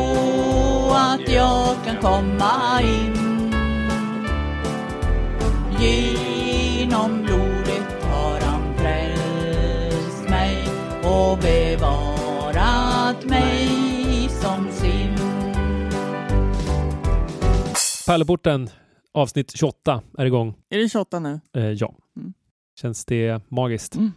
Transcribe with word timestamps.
att 0.93 1.29
jag 1.29 1.75
kan 1.85 1.97
komma 2.01 2.81
in. 2.81 3.13
Genom 5.79 7.23
blodet 7.23 8.03
har 8.03 8.39
han 8.39 8.77
frälst 8.77 10.29
mig 10.29 10.57
och 11.03 11.37
bevarat 11.37 13.25
mig 13.25 13.69
som 14.29 14.71
sin. 14.71 15.15
Pärleporten, 18.07 18.69
avsnitt 19.13 19.51
28 19.57 20.01
är 20.17 20.25
igång. 20.25 20.55
Är 20.69 20.77
det 20.77 20.89
28 20.89 21.19
nu? 21.19 21.39
Eh, 21.55 21.63
ja. 21.63 21.93
Mm. 22.17 22.33
Känns 22.81 23.05
det 23.05 23.41
magiskt? 23.49 23.95
Mm. 23.95 24.11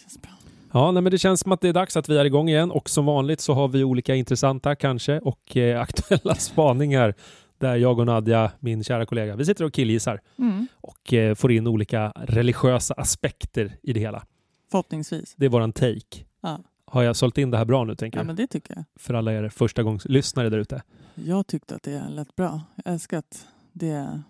Känns 0.00 0.22
bra. 0.22 0.30
Ja, 0.72 0.90
nej, 0.90 1.02
men 1.02 1.10
det 1.10 1.18
känns 1.18 1.40
som 1.40 1.52
att 1.52 1.60
det 1.60 1.68
är 1.68 1.72
dags 1.72 1.96
att 1.96 2.08
vi 2.08 2.18
är 2.18 2.24
igång 2.24 2.48
igen 2.48 2.70
och 2.70 2.90
som 2.90 3.06
vanligt 3.06 3.40
så 3.40 3.54
har 3.54 3.68
vi 3.68 3.84
olika 3.84 4.14
intressanta 4.14 4.74
kanske 4.74 5.18
och 5.20 5.56
eh, 5.56 5.80
aktuella 5.86 6.34
spaningar 6.34 7.14
där 7.58 7.76
jag 7.76 7.98
och 7.98 8.06
Nadja, 8.06 8.52
min 8.60 8.84
kära 8.84 9.06
kollega, 9.06 9.36
vi 9.36 9.44
sitter 9.44 9.64
och 9.64 9.72
killgissar 9.72 10.20
Mm. 10.38 10.66
och 10.80 11.12
eh, 11.12 11.34
får 11.34 11.52
in 11.52 11.66
olika 11.66 12.12
religiösa 12.16 12.94
aspekter 12.94 13.76
i 13.82 13.92
det 13.92 14.00
hela. 14.00 14.26
Förhoppningsvis. 14.70 15.34
Det 15.36 15.44
är 15.44 15.50
våran 15.50 15.72
take. 15.72 16.24
Ja. 16.40 16.58
Har 16.84 17.02
jag 17.02 17.16
sålt 17.16 17.38
in 17.38 17.50
det 17.50 17.58
här 17.58 17.64
bra 17.64 17.84
nu 17.84 17.94
tänker 17.94 18.18
Ja, 18.18 18.24
men 18.24 18.36
det 18.36 18.46
tycker 18.46 18.74
jag. 18.74 18.84
För 18.96 19.14
alla 19.14 19.32
er 19.32 19.48
första 19.48 19.82
gångs 19.82 20.04
lyssnare 20.04 20.48
där 20.48 20.58
ute. 20.58 20.82
Jag 21.14 21.46
tyckte 21.46 21.74
att 21.74 21.82
det 21.82 22.02
lät 22.08 22.36
bra. 22.36 22.60
Jag 22.84 22.92
älskar 22.92 23.18
att 23.18 23.46
det... 23.72 24.22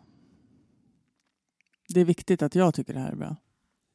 Det 1.95 2.01
är 2.01 2.05
viktigt 2.05 2.43
att 2.43 2.55
jag 2.55 2.75
tycker 2.75 2.95
det 2.95 3.01
här 3.01 3.13
är 3.13 3.17
bra. 3.17 3.37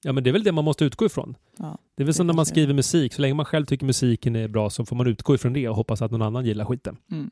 Ja, 0.03 0.13
men 0.13 0.23
det 0.23 0.29
är 0.29 0.31
väl 0.31 0.43
det 0.43 0.51
man 0.51 0.65
måste 0.65 0.85
utgå 0.85 1.05
ifrån. 1.05 1.37
Ja. 1.57 1.77
Det 1.95 2.03
är 2.03 2.05
väl 2.05 2.07
Det 2.07 2.13
som 2.13 2.27
när 2.27 2.33
man 2.33 2.45
skriver 2.45 2.73
musik. 2.73 3.13
Så 3.13 3.21
länge 3.21 3.33
man 3.33 3.45
själv 3.45 3.65
tycker 3.65 3.85
musiken 3.85 4.35
är 4.35 4.47
bra 4.47 4.69
så 4.69 4.85
får 4.85 4.95
man 4.95 5.07
utgå 5.07 5.35
ifrån 5.35 5.53
det 5.53 5.69
och 5.69 5.75
hoppas 5.75 6.01
att 6.01 6.11
någon 6.11 6.21
annan 6.21 6.45
gillar 6.45 6.65
skiten. 6.65 6.97
Mm. 7.11 7.31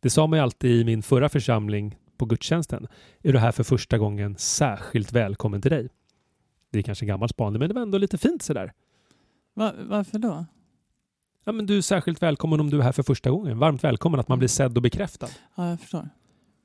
Det 0.00 0.10
sa 0.10 0.26
man 0.26 0.38
ju 0.38 0.42
alltid 0.42 0.80
i 0.80 0.84
min 0.84 1.02
förra 1.02 1.28
församling 1.28 1.96
på 2.16 2.26
gudstjänsten. 2.26 2.86
Är 3.22 3.32
du 3.32 3.38
här 3.38 3.52
för 3.52 3.64
första 3.64 3.98
gången, 3.98 4.36
särskilt 4.38 5.12
välkommen 5.12 5.62
till 5.62 5.70
dig. 5.70 5.88
Det 6.70 6.78
är 6.78 6.82
kanske 6.82 7.04
en 7.04 7.08
gammal 7.08 7.28
spaning, 7.28 7.58
men 7.58 7.68
det 7.68 7.74
var 7.74 7.82
ändå 7.82 7.98
lite 7.98 8.18
fint 8.18 8.42
sådär. 8.42 8.72
Va, 9.54 9.72
varför 9.88 10.18
då? 10.18 10.46
Ja, 11.44 11.52
men 11.52 11.66
du 11.66 11.78
är 11.78 11.82
särskilt 11.82 12.22
välkommen 12.22 12.60
om 12.60 12.70
du 12.70 12.78
är 12.78 12.82
här 12.82 12.92
för 12.92 13.02
första 13.02 13.30
gången. 13.30 13.58
Varmt 13.58 13.84
välkommen 13.84 14.20
att 14.20 14.28
man 14.28 14.38
blir 14.38 14.48
sedd 14.48 14.76
och 14.76 14.82
bekräftad. 14.82 15.28
Ja, 15.56 15.70
jag 15.70 15.80
förstår. 15.80 16.08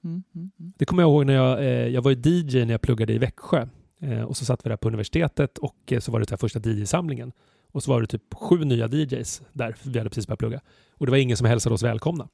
Mm, 0.06 0.24
mm, 0.36 0.52
mm. 0.60 0.74
Det 0.78 0.86
kommer 0.86 1.04
jag 1.04 1.10
ihåg 1.10 1.26
när 1.26 1.34
jag, 1.34 1.60
eh, 1.60 1.88
jag 1.88 2.02
var 2.02 2.12
ju 2.12 2.18
DJ 2.24 2.66
när 2.66 2.74
jag 2.74 2.82
pluggade 2.82 3.14
i 3.14 3.18
Växjö. 3.18 3.68
Eh, 4.02 4.22
och 4.22 4.38
så 4.38 4.46
satt 4.46 4.66
vi 4.66 4.70
där 4.70 4.78
på 4.78 4.88
universitetet 4.88 5.58
och 5.58 5.92
eh, 5.92 6.00
så 6.00 6.12
var 6.12 6.20
det 6.20 6.30
här 6.30 6.38
första 6.38 6.60
DJ-samlingen. 6.60 7.32
Och 7.72 7.84
så 7.84 7.92
var 7.92 8.02
det 8.02 8.08
typ 8.08 8.34
sju 8.34 8.64
nya 8.64 8.88
DJs 8.88 9.42
där, 9.54 9.72
för 9.72 9.90
vi 9.90 9.98
hade 9.98 10.10
precis 10.10 10.28
börjat 10.28 10.40
plugga. 10.40 10.62
Och 10.92 11.06
det 11.06 11.10
var 11.10 11.18
ingen 11.18 11.38
som 11.38 11.48
hälsade 11.48 11.76
oss 11.76 11.84
välkomna. 11.84 12.28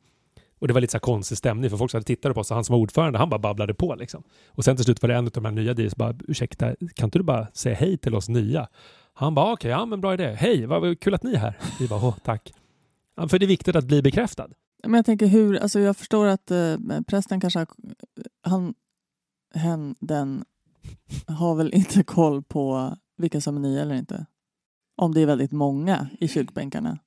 Och 0.60 0.68
det 0.68 0.74
var 0.74 0.82
lite 0.82 0.92
så 0.92 0.98
här 0.98 1.00
konstig 1.00 1.38
stämning 1.38 1.70
för 1.70 1.78
folk 1.78 1.92
som 1.92 1.98
hade 1.98 2.06
tittat 2.06 2.34
på 2.34 2.40
oss 2.40 2.52
och 2.52 2.56
han 2.56 2.64
som 2.64 2.74
var 2.74 2.80
ordförande, 2.80 3.20
han 3.20 3.30
bara 3.30 3.40
babblade 3.40 3.74
på 3.74 3.96
liksom. 3.96 4.24
Och 4.48 4.66
sen 4.66 4.76
till 4.76 4.86
slut 4.86 5.02
var 5.02 5.10
det 5.10 5.16
en 5.16 5.26
av 5.26 5.32
de 5.32 5.46
här 5.46 5.52
nya 5.52 5.74
DJs 5.74 5.96
bara, 5.96 6.16
ursäkta, 6.28 6.76
kan 6.96 7.08
inte 7.08 7.20
du 7.20 7.24
bara 7.24 7.48
säga 7.54 7.76
hej 7.76 7.98
till 7.98 8.16
oss 8.16 8.30
nya? 8.30 8.68
Han 9.14 9.36
bara, 9.36 9.54
okej, 9.54 9.72
ja 9.72 9.86
men 9.86 10.02
bra 10.02 10.14
idé. 10.14 10.36
Hej, 10.40 10.66
vad 10.66 11.00
kul 11.00 11.14
att 11.14 11.24
ni 11.24 11.34
är 11.34 11.38
här. 11.38 11.58
Vi 11.80 11.88
bara, 11.88 12.06
åh, 12.06 12.16
tack. 12.24 12.54
För 13.30 13.40
det 13.40 13.46
är 13.46 13.48
viktigt 13.48 13.76
att 13.76 13.86
bli 13.86 14.02
bekräftad. 14.02 14.48
Men 14.84 14.94
jag 14.94 15.06
tänker 15.06 15.28
hur, 15.28 15.58
alltså 15.58 15.80
jag 15.80 15.98
förstår 15.98 16.28
att 16.28 16.52
eh, 16.52 16.78
prästen 17.08 17.42
kanske 17.42 17.60
har, 17.60 17.68
han, 18.44 18.74
hen, 19.54 19.96
den 20.00 20.46
har 21.28 21.56
väl 21.56 21.74
inte 21.74 22.04
koll 22.04 22.44
på 22.44 22.98
vilka 23.18 23.42
som 23.42 23.56
är 23.58 23.60
nya 23.60 23.82
eller 23.82 23.96
inte. 23.96 24.26
Om 24.96 25.14
det 25.14 25.22
är 25.22 25.26
väldigt 25.26 25.52
många 25.52 26.08
i 26.20 26.28
kyrkbänkarna. 26.28 27.00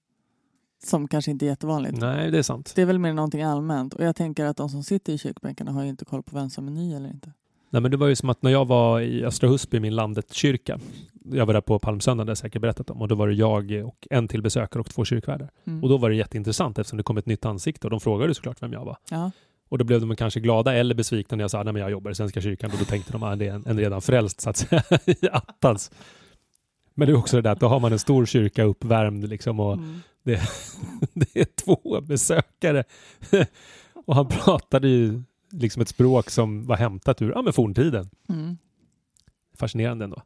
Som 0.85 1.09
kanske 1.09 1.31
inte 1.31 1.47
är 1.47 1.49
jättevanligt. 1.49 2.01
Nej, 2.01 2.31
det 2.31 2.39
är 2.39 2.43
sant. 2.43 2.73
Det 2.75 2.83
är 2.83 2.87
väl 2.87 2.99
mer 2.99 3.13
någonting 3.13 3.43
allmänt. 3.43 3.95
Och 3.95 4.05
jag 4.05 4.17
tänker 4.17 4.45
att 4.45 4.57
de 4.57 4.69
som 4.69 4.83
sitter 4.83 5.13
i 5.13 5.19
kyrkbänkarna 5.19 5.73
har 5.73 5.83
ju 5.83 5.89
inte 5.89 6.05
koll 6.05 6.23
på 6.23 6.37
vem 6.37 6.51
som 6.51 6.69
är 6.69 6.73
ny 6.73 6.95
eller 6.95 7.09
inte. 7.09 7.33
Nej, 7.71 7.83
men 7.83 7.91
det 7.91 7.97
var 7.97 8.07
ju 8.07 8.17
som 8.17 8.31
att 8.31 8.43
när 8.43 8.51
jag 8.51 8.65
var 8.65 9.01
i 9.01 9.25
Östra 9.25 9.49
Husby, 9.49 9.81
min 9.81 9.95
landet-kyrka, 9.95 10.79
jag 11.25 11.47
var 11.47 11.55
där 11.55 11.61
på 11.61 11.79
palmsöndagen, 11.79 12.27
det 12.27 12.31
har 12.31 12.33
jag 12.33 12.39
säkert 12.39 12.63
berättat 12.63 12.91
om, 12.91 13.03
och 13.03 13.09
då 13.09 13.15
var 13.15 13.29
det 13.29 13.35
jag 13.35 13.73
och 13.87 14.07
en 14.11 14.29
till 14.29 14.43
besökare 14.43 14.81
och 14.81 14.91
två 14.91 15.05
kyrkvärdar. 15.05 15.51
Mm. 15.67 15.83
Och 15.83 15.89
då 15.89 15.97
var 15.97 16.11
det 16.11 16.17
jätteintressant 16.17 16.79
eftersom 16.79 16.97
det 16.97 17.03
kom 17.03 17.17
ett 17.17 17.27
nytt 17.27 17.45
ansikte 17.45 17.87
och 17.87 17.91
de 17.91 18.01
frågade 18.01 18.35
såklart 18.35 18.63
vem 18.63 18.73
jag 18.73 18.85
var. 18.85 18.97
Ja. 19.11 19.31
Och 19.69 19.79
då 19.79 19.85
blev 19.85 20.01
de 20.01 20.17
kanske 20.17 20.41
glada 20.41 20.75
eller 20.75 20.95
besvikna 20.95 21.37
när 21.37 21.45
jag 21.45 21.51
sa 21.51 21.65
men 21.65 21.77
jag 21.77 21.91
jobbar 21.91 22.11
i 22.11 22.15
Svenska 22.15 22.41
kyrkan 22.41 22.71
och 22.73 22.79
då 22.79 22.85
tänkte 22.85 23.13
de 23.13 23.23
att 23.23 23.39
det 23.39 23.47
är 23.49 23.53
en, 23.55 23.67
en 23.67 23.79
redan 23.79 24.03
frälst 24.03 24.41
så 24.41 24.51
att 24.51 24.57
säga 24.57 24.83
i 25.07 25.29
attans. 25.33 25.91
Men 26.95 27.07
det 27.09 27.13
är 27.13 27.17
också 27.17 27.37
det 27.37 27.43
där 27.43 27.51
att 27.51 27.61
då 27.61 27.69
har 27.69 27.81
man 27.81 27.93
en 27.93 27.99
stor 27.99 28.27
kyrka 28.27 28.63
uppvärmd 28.63 29.29
liksom 29.29 29.61
och 29.61 29.75
Mm. 29.75 30.01
det 30.23 31.37
är 31.41 31.45
två 31.65 32.01
besökare. 32.01 32.85
och 34.07 34.15
han 34.15 34.29
pratade 34.29 34.89
ju 34.89 35.23
liksom 35.51 35.83
ett 35.83 35.89
språk 35.89 36.31
som 36.31 36.67
var 36.67 36.77
hämtat 36.77 37.23
ur 37.23 37.31
ja, 37.31 37.43
men 37.43 37.53
forntiden. 37.53 38.11
Mm. 38.29 38.59
Fascinerande 39.57 40.05
ändå. 40.05 40.23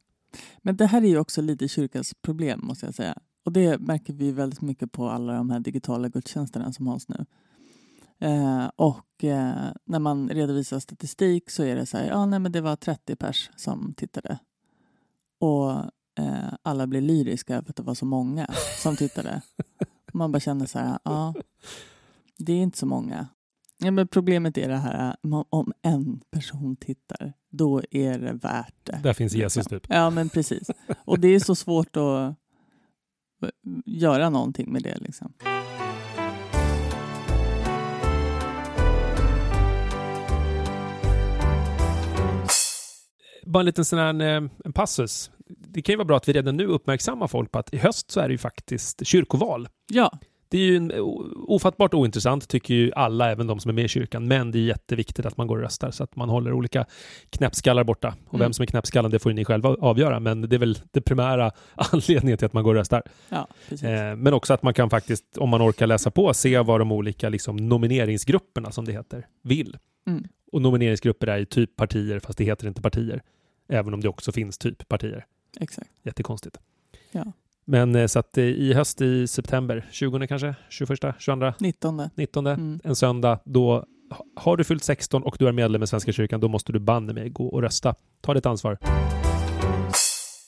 Men 0.58 0.76
det 0.76 0.86
här 0.86 1.02
är 1.02 1.08
ju 1.08 1.18
också 1.18 1.42
lite 1.42 1.68
kyrkans 1.68 2.14
problem 2.22 2.60
måste 2.62 2.86
jag 2.86 2.94
säga. 2.94 3.18
Och 3.44 3.52
det 3.52 3.78
märker 3.78 4.12
vi 4.12 4.32
väldigt 4.32 4.60
mycket 4.60 4.92
på 4.92 5.08
alla 5.08 5.32
de 5.32 5.50
här 5.50 5.60
digitala 5.60 6.08
gudstjänsterna 6.08 6.72
som 6.72 6.86
hålls 6.86 7.08
nu. 7.08 7.26
Eh, 8.20 8.70
och 8.76 9.24
eh, 9.24 9.70
när 9.84 9.98
man 9.98 10.28
redovisar 10.28 10.80
statistik 10.80 11.50
så 11.50 11.62
är 11.62 11.76
det 11.76 11.86
så 11.86 11.96
här, 11.96 12.06
ja 12.06 12.26
nej 12.26 12.38
men 12.38 12.52
det 12.52 12.60
var 12.60 12.76
30 12.76 13.16
pers 13.16 13.50
som 13.56 13.94
tittade. 13.96 14.38
Och 15.40 15.70
eh, 16.18 16.52
alla 16.62 16.86
blir 16.86 17.00
lyriska 17.00 17.56
över 17.56 17.70
att 17.70 17.76
det 17.76 17.82
var 17.82 17.94
så 17.94 18.06
många 18.06 18.50
som 18.82 18.96
tittade. 18.96 19.42
Man 20.12 20.32
bara 20.32 20.40
känner 20.40 20.66
så 20.66 20.78
här, 20.78 20.98
ja 21.04 21.34
det 22.38 22.52
är 22.52 22.62
inte 22.62 22.78
så 22.78 22.86
många. 22.86 23.28
Ja, 23.78 23.90
men 23.90 24.08
problemet 24.08 24.58
är 24.58 24.68
det 24.68 24.76
här, 24.76 25.16
om- 25.22 25.44
om 25.50 25.72
en 25.82 26.20
person 26.30 26.76
tittar, 26.76 27.32
då 27.50 27.82
är 27.90 28.18
det 28.18 28.32
värt 28.32 28.74
det. 28.84 29.00
Där 29.02 29.12
finns 29.12 29.32
Jesus 29.34 29.56
Liksom. 29.56 29.80
typ. 29.80 29.86
Ja, 29.90 30.10
men 30.10 30.28
precis. 30.28 30.70
Och 31.04 31.18
det 31.20 31.28
är 31.28 31.40
så 31.40 31.54
svårt 31.54 31.96
att 31.96 32.02
eh, 32.02 32.32
göra 33.86 34.30
någonting 34.30 34.72
med 34.72 34.82
det. 34.82 34.96
Liksom. 34.98 35.32
Bara 43.46 43.60
en 43.60 43.66
liten 43.66 43.84
sån 43.84 43.98
här 43.98 44.20
eh, 44.20 44.48
en 44.64 44.72
passus. 44.74 45.30
Det 45.48 45.82
kan 45.82 45.92
ju 45.92 45.96
vara 45.96 46.04
bra 46.06 46.16
att 46.16 46.28
vi 46.28 46.32
redan 46.32 46.56
nu 46.56 46.66
uppmärksammar 46.66 47.26
folk 47.26 47.52
på 47.52 47.58
att 47.58 47.74
i 47.74 47.78
höst 47.78 48.10
så 48.10 48.20
är 48.20 48.28
det 48.28 48.32
ju 48.32 48.38
faktiskt 48.38 49.06
kyrkoval. 49.06 49.68
Ja, 49.92 50.18
Det 50.50 50.58
är 50.58 50.62
ju 50.62 50.76
en, 50.76 50.92
ofattbart 51.46 51.94
ointressant 51.94 52.48
tycker 52.48 52.74
ju 52.74 52.92
alla, 52.92 53.30
även 53.30 53.46
de 53.46 53.60
som 53.60 53.68
är 53.68 53.72
med 53.72 53.84
i 53.84 53.88
kyrkan. 53.88 54.28
Men 54.28 54.50
det 54.50 54.58
är 54.58 54.62
jätteviktigt 54.62 55.26
att 55.26 55.36
man 55.36 55.46
går 55.46 55.56
och 55.56 55.62
röstar 55.62 55.90
så 55.90 56.04
att 56.04 56.16
man 56.16 56.28
håller 56.28 56.52
olika 56.52 56.86
knäppskallar 57.30 57.84
borta. 57.84 58.14
Och 58.26 58.34
Mm. 58.34 58.44
vem 58.44 58.52
som 58.52 58.62
är 58.62 58.66
knäppskallen 58.66 59.10
det 59.10 59.18
får 59.18 59.32
ni 59.32 59.44
själva 59.44 59.68
avgöra. 59.68 60.20
Men 60.20 60.40
det 60.40 60.56
är 60.56 60.60
väl 60.60 60.78
det 60.90 61.00
primära 61.00 61.50
anledningen 61.74 62.38
till 62.38 62.46
att 62.46 62.52
man 62.52 62.64
går 62.64 62.70
och 62.70 62.78
röstar. 62.78 63.02
ja. 63.28 63.48
Eh, 63.70 64.16
men 64.16 64.32
också 64.34 64.54
att 64.54 64.62
man 64.62 64.74
kan 64.74 64.90
faktiskt, 64.90 65.38
om 65.38 65.48
man 65.48 65.62
orkar 65.62 65.86
läsa 65.86 66.10
på, 66.10 66.34
se 66.34 66.58
vad 66.58 66.80
de 66.80 66.92
olika 66.92 67.28
liksom, 67.28 67.56
nomineringsgrupperna, 67.56 68.72
som 68.72 68.84
det 68.84 68.92
heter, 68.92 69.26
vill. 69.42 69.76
Mm. 70.06 70.24
Och 70.52 70.62
nomineringsgrupper 70.62 71.26
är 71.26 71.36
ju 71.38 71.44
typ 71.44 71.76
partier, 71.76 72.18
fast 72.18 72.38
det 72.38 72.44
heter 72.44 72.68
inte 72.68 72.82
partier. 72.82 73.22
Även 73.68 73.94
om 73.94 74.00
det 74.00 74.08
också 74.08 74.32
finns 74.32 74.58
typ 74.58 74.88
partier. 74.88 75.26
Exakt. 75.60 75.90
Jättekonstigt. 76.02 76.58
Ja. 77.12 77.32
Men 77.70 77.94
eh, 77.94 78.06
så 78.06 78.18
att 78.18 78.38
eh, 78.38 78.44
i 78.44 78.72
höst 78.74 79.00
i 79.00 79.26
september, 79.26 79.86
20 79.90 80.26
kanske, 80.26 80.54
21, 80.68 81.00
22, 81.18 81.52
19. 81.60 82.02
19, 82.14 82.46
Mm. 82.46 82.80
en 82.84 82.96
söndag, 82.96 83.38
då 83.44 83.70
ha- 84.10 84.24
har 84.36 84.56
du 84.56 84.64
fyllt 84.64 84.84
16 84.84 85.22
och 85.22 85.36
du 85.38 85.48
är 85.48 85.52
medlem 85.52 85.82
i 85.82 85.86
Svenska 85.86 86.12
kyrkan, 86.12 86.40
då 86.40 86.48
måste 86.48 86.72
du 86.72 86.78
banne 86.78 87.12
mig 87.12 87.28
gå 87.30 87.46
och 87.48 87.62
rösta. 87.62 87.94
Ta 88.20 88.34
ditt 88.34 88.46
ansvar. 88.46 88.78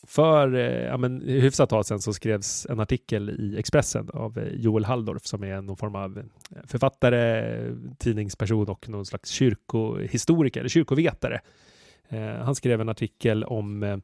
För 0.06 0.54
eh, 0.54 0.84
ja, 0.86 0.96
men, 0.96 1.20
hyfsat 1.20 1.70
tag 1.70 1.86
sedan 1.86 2.00
så 2.00 2.12
skrevs 2.12 2.66
en 2.70 2.80
artikel 2.80 3.30
i 3.30 3.58
Expressen 3.58 4.08
av 4.14 4.40
Joel 4.52 4.84
Halldorf 4.84 5.26
som 5.26 5.44
är 5.44 5.60
någon 5.62 5.76
form 5.76 5.94
av 5.94 6.22
författare, 6.66 7.44
tidningsperson 7.98 8.68
och 8.68 8.88
någon 8.88 9.06
slags 9.06 9.30
kyrkohistoriker, 9.30 10.60
eller 10.60 10.68
kyrkovetare. 10.68 11.40
Eh, 12.10 12.44
han 12.44 12.54
skrev 12.54 12.80
en 12.80 12.88
artikel 12.88 13.44
om 13.44 13.82
eh, 13.82 13.96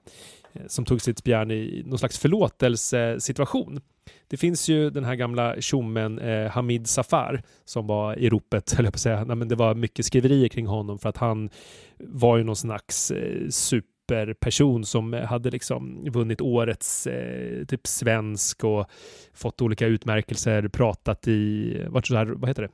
som 0.67 0.85
tog 0.85 1.01
sitt 1.01 1.19
spjärn 1.19 1.51
i 1.51 1.83
någon 1.87 1.99
slags 1.99 2.19
förlåtelsesituation. 2.19 3.81
Det 4.29 4.37
finns 4.37 4.69
ju 4.69 4.91
den 4.91 5.05
här 5.05 5.15
gamla 5.15 5.61
tjommen 5.61 6.19
eh, 6.19 6.51
Hamid 6.51 6.87
Safar 6.87 7.43
som 7.65 7.87
var 7.87 8.19
i 8.19 8.29
ropet, 8.31 8.73
höll 8.77 8.85
jag 8.85 8.93
på 8.93 8.97
att 8.97 9.01
säga. 9.01 9.25
Nej, 9.25 9.37
men 9.37 9.49
det 9.49 9.55
var 9.55 9.75
mycket 9.75 10.07
skriverier 10.07 10.49
kring 10.49 10.67
honom 10.67 10.99
för 10.99 11.09
att 11.09 11.17
han 11.17 11.51
var 11.99 12.37
ju 12.37 12.45
någon 12.45 12.57
slags 12.57 13.11
eh, 13.11 13.49
superperson 13.49 14.85
som 14.85 15.13
hade 15.13 15.51
liksom 15.51 16.11
vunnit 16.11 16.41
årets 16.41 17.07
eh, 17.07 17.65
typ 17.65 17.87
svensk 17.87 18.65
och 18.65 18.87
fått 19.35 19.63
olika 19.63 19.87
utmärkelser, 19.87 20.69
pratat 20.69 21.29
i, 21.29 21.73
vart 21.89 22.07
så 22.07 22.17
här, 22.17 22.27
vad 22.27 22.51
heter 22.51 22.63
det, 22.63 22.71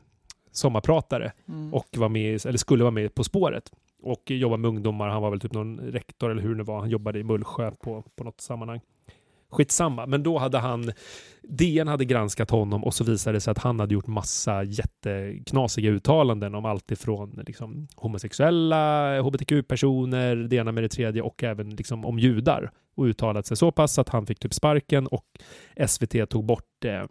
sommarpratare 0.52 1.32
Mm. 1.48 1.74
och 1.74 1.86
var 1.96 2.08
med, 2.08 2.46
eller 2.46 2.58
skulle 2.58 2.84
vara 2.84 2.90
med 2.90 3.14
På 3.14 3.24
spåret 3.24 3.70
och 4.02 4.30
jobbade 4.30 4.60
med 4.60 4.68
ungdomar. 4.68 5.08
Han 5.08 5.22
var 5.22 5.30
väl 5.30 5.40
typ 5.40 5.52
någon 5.52 5.80
rektor 5.80 6.30
eller 6.30 6.42
hur 6.42 6.54
det 6.54 6.64
var. 6.64 6.80
Han 6.80 6.90
jobbade 6.90 7.18
i 7.18 7.24
Mullsjö 7.24 7.70
på, 7.70 8.04
på 8.16 8.24
något 8.24 8.40
sammanhang. 8.40 8.80
Skitsamma, 9.50 10.06
men 10.06 10.22
då 10.22 10.38
hade 10.38 10.58
han 10.58 10.92
DN 11.42 11.88
hade 11.88 12.04
granskat 12.04 12.50
honom 12.50 12.84
och 12.84 12.94
så 12.94 13.04
visade 13.04 13.36
det 13.36 13.40
sig 13.40 13.50
att 13.50 13.58
han 13.58 13.80
hade 13.80 13.94
gjort 13.94 14.06
massa 14.06 14.62
jätteknasiga 14.62 15.90
uttalanden 15.90 16.54
om 16.54 16.64
allt 16.64 16.90
ifrån 16.90 17.42
liksom, 17.46 17.88
homosexuella, 17.96 19.20
hbtq-personer, 19.20 20.36
det 20.36 20.56
ena 20.56 20.72
med 20.72 20.84
det 20.84 20.88
tredje 20.88 21.22
och 21.22 21.42
även 21.42 21.70
liksom, 21.70 22.04
om 22.04 22.18
judar 22.18 22.70
och 22.94 23.04
uttalat 23.04 23.46
sig 23.46 23.56
så 23.56 23.70
pass 23.70 23.98
att 23.98 24.08
han 24.08 24.26
fick 24.26 24.38
typ 24.38 24.54
sparken 24.54 25.06
och 25.06 25.26
SVT 25.86 26.30
tog 26.30 26.44
bort 26.44 26.84
eh, 26.84 27.04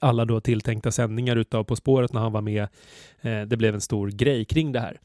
alla 0.00 0.24
då 0.24 0.40
tilltänkta 0.40 0.90
sändningar 0.90 1.36
utav 1.36 1.64
På 1.64 1.76
spåret 1.76 2.12
när 2.12 2.20
han 2.20 2.32
var 2.32 2.40
med. 2.40 2.62
Eh, 3.20 3.42
det 3.42 3.56
blev 3.56 3.74
en 3.74 3.80
stor 3.80 4.08
grej 4.08 4.44
kring 4.44 4.72
det 4.72 4.80
här. 4.80 5.00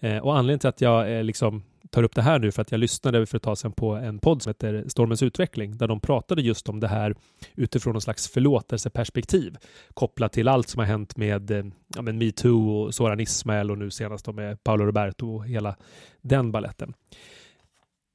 Eh, 0.00 0.18
och 0.18 0.36
anledningen 0.36 0.58
till 0.58 0.68
att 0.68 0.80
jag 0.80 1.16
eh, 1.16 1.24
liksom 1.24 1.62
tar 1.90 2.02
upp 2.02 2.14
det 2.14 2.22
här 2.22 2.38
nu 2.38 2.52
för 2.52 2.62
att 2.62 2.70
jag 2.70 2.78
lyssnade 2.78 3.26
för 3.26 3.36
ett 3.36 3.42
tag 3.42 3.58
sedan 3.58 3.72
på 3.72 3.94
en 3.94 4.18
podd 4.18 4.42
som 4.42 4.50
heter 4.50 4.84
Stormens 4.88 5.22
utveckling 5.22 5.76
där 5.76 5.88
de 5.88 6.00
pratade 6.00 6.42
just 6.42 6.68
om 6.68 6.80
det 6.80 6.88
här 6.88 7.14
utifrån 7.54 7.92
någon 7.92 8.00
slags 8.00 8.28
förlåtelseperspektiv 8.28 9.56
kopplat 9.94 10.32
till 10.32 10.48
allt 10.48 10.68
som 10.68 10.78
har 10.78 10.86
hänt 10.86 11.16
med 11.16 11.72
ja, 11.96 12.02
men 12.02 12.18
metoo 12.18 12.70
och 12.70 12.94
Soran 12.94 13.20
Ismail 13.20 13.70
och 13.70 13.78
nu 13.78 13.90
senast 13.90 14.26
med 14.26 14.64
Paolo 14.64 14.84
Roberto 14.84 15.36
och 15.36 15.46
hela 15.46 15.76
den 16.20 16.52
balletten. 16.52 16.94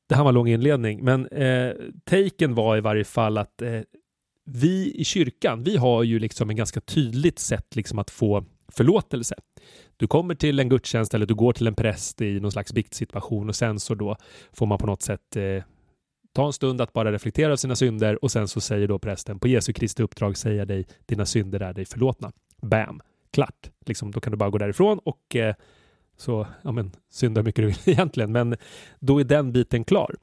Det 0.09 0.15
här 0.15 0.23
var 0.23 0.29
en 0.29 0.35
lång 0.35 0.47
inledning, 0.47 1.03
men 1.03 1.27
eh, 1.27 1.73
taken 2.03 2.55
var 2.55 2.77
i 2.77 2.81
varje 2.81 3.03
fall 3.03 3.37
att 3.37 3.61
eh, 3.61 3.81
vi 4.51 4.91
i 4.95 5.05
kyrkan, 5.05 5.63
vi 5.63 5.77
har 5.77 6.03
ju 6.03 6.19
liksom 6.19 6.49
en 6.49 6.55
ganska 6.55 6.81
tydligt 6.81 7.39
sätt 7.39 7.75
liksom 7.75 7.99
att 7.99 8.09
få 8.09 8.45
förlåtelse. 8.67 9.35
Du 9.97 10.07
kommer 10.07 10.35
till 10.35 10.59
en 10.59 10.69
gudstjänst 10.69 11.13
eller 11.13 11.25
du 11.25 11.35
går 11.35 11.53
till 11.53 11.67
en 11.67 11.75
präst 11.75 12.21
i 12.21 12.39
någon 12.39 12.51
slags 12.51 12.73
biktsituation 12.73 13.49
och 13.49 13.55
sen 13.55 13.79
så 13.79 13.95
då 13.95 14.15
får 14.53 14.65
man 14.65 14.77
på 14.77 14.85
något 14.85 15.01
sätt 15.01 15.35
eh, 15.35 15.63
ta 16.33 16.45
en 16.45 16.53
stund 16.53 16.81
att 16.81 16.93
bara 16.93 17.11
reflektera 17.11 17.45
över 17.45 17.55
sina 17.55 17.75
synder 17.75 18.23
och 18.23 18.31
sen 18.31 18.47
så 18.47 18.61
säger 18.61 18.87
då 18.87 18.99
prästen 18.99 19.39
på 19.39 19.47
Jesu 19.47 19.73
Kristi 19.73 20.03
uppdrag 20.03 20.37
säga 20.37 20.65
dig 20.65 20.87
dina 21.05 21.25
synder 21.25 21.59
är 21.59 21.73
dig 21.73 21.85
förlåtna. 21.85 22.31
Bam! 22.61 23.01
Klart! 23.31 23.71
Liksom, 23.85 24.11
då 24.11 24.19
kan 24.19 24.31
du 24.31 24.37
bara 24.37 24.49
gå 24.49 24.57
därifrån 24.57 24.99
och 24.99 25.35
eh, 25.35 25.55
så, 26.17 26.47
ja 26.61 26.71
men, 26.71 26.91
synda 27.09 27.41
hur 27.41 27.45
mycket 27.45 27.63
du 27.63 27.67
vill 27.67 27.77
egentligen, 27.95 28.31
men 28.31 28.55
då 28.99 29.19
är 29.19 29.23
den 29.23 29.51
biten 29.51 29.83
klar. 29.83 30.15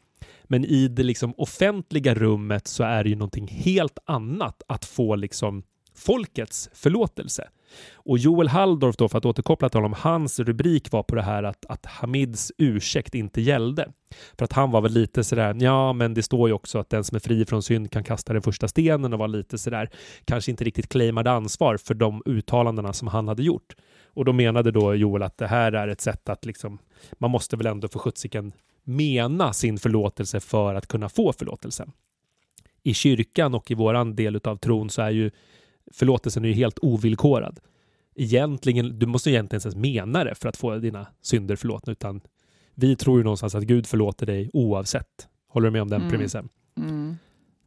Men 0.44 0.64
i 0.64 0.88
det 0.88 1.02
liksom 1.02 1.34
offentliga 1.36 2.14
rummet 2.14 2.66
så 2.66 2.84
är 2.84 3.04
det 3.04 3.10
ju 3.10 3.16
någonting 3.16 3.48
helt 3.48 3.98
annat 4.04 4.62
att 4.66 4.84
få 4.84 5.16
liksom 5.16 5.62
folkets 5.94 6.70
förlåtelse. 6.72 7.48
Och 7.94 8.18
Joel 8.18 8.48
Halldorf 8.48 8.96
då, 8.96 9.08
för 9.08 9.18
att 9.18 9.24
återkoppla 9.24 9.68
till 9.68 9.78
honom, 9.78 9.94
hans 9.98 10.40
rubrik 10.40 10.92
var 10.92 11.02
på 11.02 11.14
det 11.14 11.22
här 11.22 11.42
att, 11.42 11.66
att 11.68 11.86
Hamids 11.86 12.52
ursäkt 12.58 13.14
inte 13.14 13.40
gällde. 13.40 13.92
För 14.38 14.44
att 14.44 14.52
han 14.52 14.70
var 14.70 14.80
väl 14.80 14.92
lite 14.92 15.24
sådär, 15.24 15.56
ja 15.60 15.92
men 15.92 16.14
det 16.14 16.22
står 16.22 16.48
ju 16.48 16.54
också 16.54 16.78
att 16.78 16.90
den 16.90 17.04
som 17.04 17.16
är 17.16 17.20
fri 17.20 17.44
från 17.44 17.62
synd 17.62 17.90
kan 17.90 18.04
kasta 18.04 18.32
den 18.32 18.42
första 18.42 18.68
stenen 18.68 19.12
och 19.12 19.18
var 19.18 19.28
lite 19.28 19.58
sådär, 19.58 19.90
kanske 20.24 20.50
inte 20.50 20.64
riktigt 20.64 20.88
claimade 20.88 21.30
ansvar 21.30 21.76
för 21.76 21.94
de 21.94 22.22
uttalandena 22.26 22.92
som 22.92 23.08
han 23.08 23.28
hade 23.28 23.42
gjort. 23.42 23.74
Och 24.14 24.24
då 24.24 24.32
menade 24.32 24.70
då 24.70 24.94
Joel 24.94 25.22
att 25.22 25.38
det 25.38 25.46
här 25.46 25.72
är 25.72 25.88
ett 25.88 26.00
sätt 26.00 26.28
att 26.28 26.44
liksom, 26.44 26.78
man 27.18 27.30
måste 27.30 27.56
väl 27.56 27.66
ändå 27.66 27.88
för 27.88 27.98
sjuttsiken 27.98 28.52
mena 28.87 29.53
sin 29.53 29.79
förlåtelse 29.79 30.41
för 30.41 30.75
att 30.75 30.87
kunna 30.87 31.09
få 31.09 31.33
förlåtelse. 31.33 31.87
I 32.83 32.94
kyrkan 32.94 33.55
och 33.55 33.71
i 33.71 33.75
våran 33.75 34.17
del 34.17 34.41
av 34.44 34.56
tron 34.56 34.91
så 34.91 35.03
är 35.03 35.11
ju 35.11 35.31
förlåtelsen 35.93 36.44
är 36.44 36.49
ju 36.49 36.55
helt 36.55 36.79
ovillkorad. 36.83 37.61
Egentligen, 38.15 38.99
du 38.99 39.06
måste 39.06 39.31
egentligen 39.31 39.59
inte 39.59 39.69
ens 39.69 39.77
mena 39.77 40.25
det 40.25 40.35
för 40.35 40.49
att 40.49 40.56
få 40.56 40.77
dina 40.77 41.06
synder 41.23 41.56
förlåtna, 41.56 41.93
utan 41.93 42.21
vi 42.75 42.97
tror 42.97 43.19
ju 43.19 43.25
någonstans 43.25 43.55
att 43.55 43.65
Gud 43.65 43.87
förlåter 43.87 44.27
dig 44.27 44.50
oavsett. 44.53 45.29
Håller 45.49 45.67
du 45.67 45.73
med 45.73 45.83
om 45.83 45.91
den 45.91 46.00
mm. 46.00 46.12
premissen? 46.12 46.49
Mm. 46.77 47.17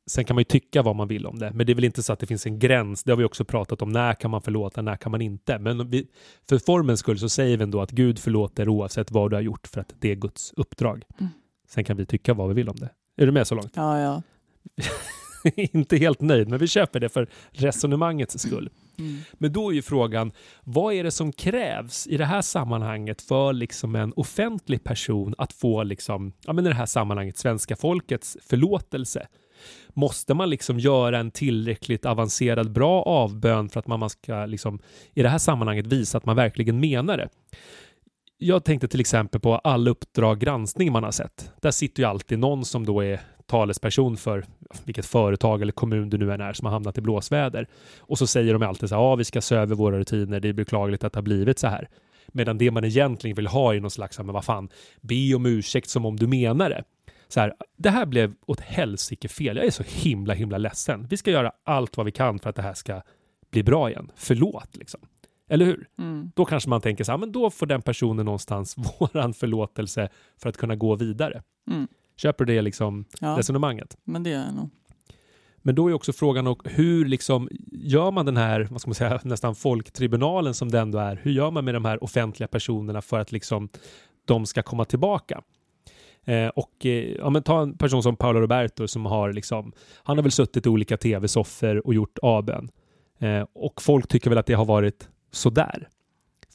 Sen 0.10 0.26
kan 0.26 0.36
man 0.36 0.42
ju 0.42 0.46
tycka 0.46 0.82
vad 0.82 0.96
man 0.96 1.08
vill 1.08 1.26
om 1.26 1.40
det, 1.40 1.52
men 1.54 1.66
det 1.66 1.74
är 1.74 1.76
väl 1.76 1.84
inte 1.84 2.04
så 2.04 2.14
att 2.14 2.20
det 2.20 2.26
finns 2.26 2.46
en 2.46 2.60
gräns. 2.60 3.04
Det 3.04 3.12
har 3.12 3.18
vi 3.18 3.24
också 3.24 3.46
pratat 3.46 3.82
om. 3.82 3.90
När 3.90 4.14
kan 4.14 4.32
man 4.32 4.42
förlåta? 4.42 4.82
När 4.82 4.96
kan 4.96 5.12
man 5.12 5.22
inte? 5.22 5.60
Men 5.60 5.90
vi, 5.90 6.08
för 6.50 6.58
formens 6.58 7.00
skull 7.00 7.20
så 7.20 7.30
säger 7.30 7.58
vi 7.58 7.64
ändå 7.64 7.82
att 7.82 7.92
Gud 7.92 8.20
förlåter 8.20 8.70
oavsett 8.70 9.12
vad 9.12 9.32
du 9.32 9.36
har 9.36 9.42
gjort 9.42 9.68
för 9.68 9.82
att 9.82 9.94
det 10.00 10.12
är 10.12 10.16
Guds 10.16 10.54
uppdrag. 10.58 11.04
Mm. 11.20 11.32
Sen 11.68 11.84
kan 11.84 11.98
vi 11.98 12.06
tycka 12.06 12.34
vad 12.34 12.48
vi 12.48 12.54
vill 12.54 12.70
om 12.70 12.76
det. 12.76 12.90
Är 13.18 13.26
du 13.26 13.32
med 13.32 13.48
så 13.48 13.56
långt? 13.56 13.72
Ja, 13.76 14.00
ja. 14.00 14.22
inte 15.56 15.98
helt 15.98 16.22
nöjd, 16.22 16.48
men 16.48 16.60
vi 16.60 16.68
köper 16.68 17.00
det 17.00 17.10
för 17.10 17.28
resonemangets 17.52 18.40
skull. 18.40 18.70
Mm. 19.00 19.22
Men 19.34 19.54
då 19.54 19.70
är 19.70 19.74
ju 19.74 19.82
frågan, 19.82 20.32
vad 20.64 20.94
är 20.94 21.04
det 21.04 21.12
som 21.12 21.32
krävs 21.32 22.08
i 22.08 22.18
det 22.18 22.26
här 22.26 22.42
sammanhanget 22.42 23.22
för 23.22 23.54
liksom 23.54 23.96
en 23.96 24.14
offentlig 24.16 24.84
person 24.84 25.36
att 25.38 25.54
få, 25.54 25.84
liksom, 25.84 26.34
ja, 26.46 26.54
men 26.54 26.66
i 26.66 26.70
det 26.70 26.76
här 26.76 26.86
sammanhanget, 26.86 27.38
svenska 27.38 27.76
folkets 27.76 28.38
förlåtelse? 28.50 29.28
Måste 29.94 30.34
man 30.34 30.50
liksom 30.50 30.80
göra 30.80 31.20
en 31.20 31.32
tillräckligt 31.32 32.06
avancerad 32.06 32.72
bra 32.72 33.04
avbön 33.04 33.70
för 33.70 33.80
att 33.80 33.88
man 33.88 34.10
ska 34.10 34.46
liksom, 34.46 34.80
i 35.14 35.24
det 35.24 35.30
här 35.30 35.38
sammanhanget 35.38 35.88
visa 35.88 36.18
att 36.18 36.26
man 36.26 36.36
verkligen 36.36 36.80
menar 36.80 37.18
det? 37.18 37.30
Jag 38.38 38.64
tänkte 38.64 38.88
till 38.88 39.00
exempel 39.00 39.42
på 39.42 39.56
all 39.56 39.88
Uppdrag 39.88 40.40
granskning 40.40 40.92
man 40.92 41.04
har 41.04 41.12
sett. 41.12 41.52
Där 41.62 41.72
sitter 41.72 42.04
ju 42.04 42.10
alltid 42.10 42.40
någon 42.40 42.66
som 42.66 42.86
då 42.86 43.04
är 43.04 43.22
talesperson 43.50 44.18
för 44.18 44.46
vilket 44.84 45.06
företag 45.06 45.62
eller 45.62 45.72
kommun 45.72 46.10
du 46.10 46.18
nu 46.18 46.34
än 46.34 46.42
är 46.42 46.54
som 46.54 46.66
har 46.66 46.74
hamnat 46.74 46.98
i 46.98 47.02
blåsväder. 47.02 47.68
Och 48.00 48.18
så 48.18 48.28
säger 48.28 48.54
de 48.54 48.64
alltid 48.64 48.90
så 48.90 48.96
här, 48.96 49.02
ja 49.02 49.16
vi 49.16 49.24
ska 49.24 49.42
se 49.42 49.56
över 49.56 49.76
våra 49.76 50.00
rutiner, 50.00 50.40
det 50.40 50.50
är 50.50 50.54
beklagligt 50.54 51.04
att 51.04 51.14
det 51.14 51.18
har 51.18 51.24
blivit 51.24 51.60
så 51.60 51.68
här. 51.68 51.90
Medan 52.28 52.58
det 52.58 52.72
man 52.72 52.86
egentligen 52.86 53.36
vill 53.36 53.48
ha 53.48 53.76
är 53.76 53.80
någon 53.80 53.92
slags, 53.92 54.20
men 54.20 54.34
vad 54.34 54.46
fan, 54.46 54.70
be 55.02 55.36
om 55.36 55.46
ursäkt 55.46 55.90
som 55.90 56.06
om 56.06 56.16
du 56.16 56.28
menar 56.28 56.70
det. 56.70 56.84
Så 57.28 57.40
här, 57.40 57.54
det 57.78 57.90
här 57.90 58.06
blev 58.06 58.34
åt 58.46 58.60
helsike 58.60 59.28
fel. 59.28 59.58
Jag 59.58 59.66
är 59.66 59.72
så 59.72 59.84
himla, 59.88 60.34
himla 60.34 60.58
ledsen. 60.58 61.08
Vi 61.10 61.18
ska 61.18 61.32
göra 61.32 61.52
allt 61.64 61.98
vad 61.98 62.06
vi 62.06 62.12
kan 62.12 62.40
för 62.40 62.50
att 62.50 62.56
det 62.56 62.62
här 62.62 62.74
ska 62.74 63.02
bli 63.52 63.64
bra 63.64 63.90
igen. 63.90 64.12
Förlåt, 64.16 64.78
liksom. 64.78 65.00
Eller 65.50 65.66
hur? 65.66 65.88
Mm. 66.00 66.32
Då 66.36 66.46
kanske 66.46 66.70
man 66.70 66.82
tänker 66.82 67.04
så 67.04 67.12
här, 67.12 67.18
men 67.18 67.32
då 67.32 67.50
får 67.50 67.66
den 67.66 67.82
personen 67.82 68.26
någonstans 68.26 68.76
våran 69.00 69.34
förlåtelse 69.34 70.10
för 70.38 70.50
att 70.50 70.58
kunna 70.58 70.76
gå 70.76 70.96
vidare. 70.96 71.44
Mm. 71.72 71.88
Köper 72.20 72.46
du 72.46 72.56
det 72.56 72.62
liksom 72.62 73.06
ja, 73.20 73.38
resonemanget? 73.38 73.98
men 74.04 74.24
det 74.24 74.30
gör 74.30 74.44
jag 74.46 74.56
nog. 74.56 74.70
Men 75.58 75.76
då 75.76 75.90
är 75.90 75.94
också 75.94 76.14
frågan 76.14 76.48
och 76.48 76.62
hur 76.66 77.06
liksom 77.06 77.50
gör 77.72 78.12
man 78.12 78.26
den 78.26 78.38
här, 78.38 78.68
vad 78.72 78.82
ska 78.82 78.90
man 78.90 78.96
säga, 78.96 79.20
nästan 79.24 79.56
folktribunalen 79.56 80.54
som 80.54 80.72
det 80.72 80.80
ändå 80.80 80.98
är. 80.98 81.20
Hur 81.24 81.32
gör 81.32 81.52
man 81.52 81.66
med 81.66 81.74
de 81.74 81.86
här 81.86 82.04
offentliga 82.04 82.48
personerna 82.48 83.02
för 83.02 83.20
att 83.20 83.32
liksom 83.32 83.70
de 84.26 84.46
ska 84.46 84.64
komma 84.64 84.86
tillbaka? 84.86 85.42
Eh, 86.24 86.48
och 86.48 86.86
eh, 86.86 87.16
ja, 87.18 87.30
men 87.30 87.44
ta 87.44 87.62
en 87.62 87.78
person 87.78 88.04
som 88.04 88.16
Paolo 88.16 88.40
Roberto 88.40 88.88
som 88.88 89.06
har 89.06 89.34
liksom, 89.34 89.72
han 90.04 90.18
har 90.18 90.24
väl 90.24 90.32
suttit 90.32 90.66
i 90.66 90.70
olika 90.70 90.98
tv-soffor 90.98 91.88
och 91.88 91.94
gjort 91.94 92.18
avbön. 92.22 92.70
Eh, 93.20 93.46
och 93.54 93.82
folk 93.82 94.08
tycker 94.08 94.30
väl 94.30 94.40
att 94.40 94.46
det 94.46 94.54
har 94.54 94.66
varit 94.66 95.10
sådär. 95.32 95.88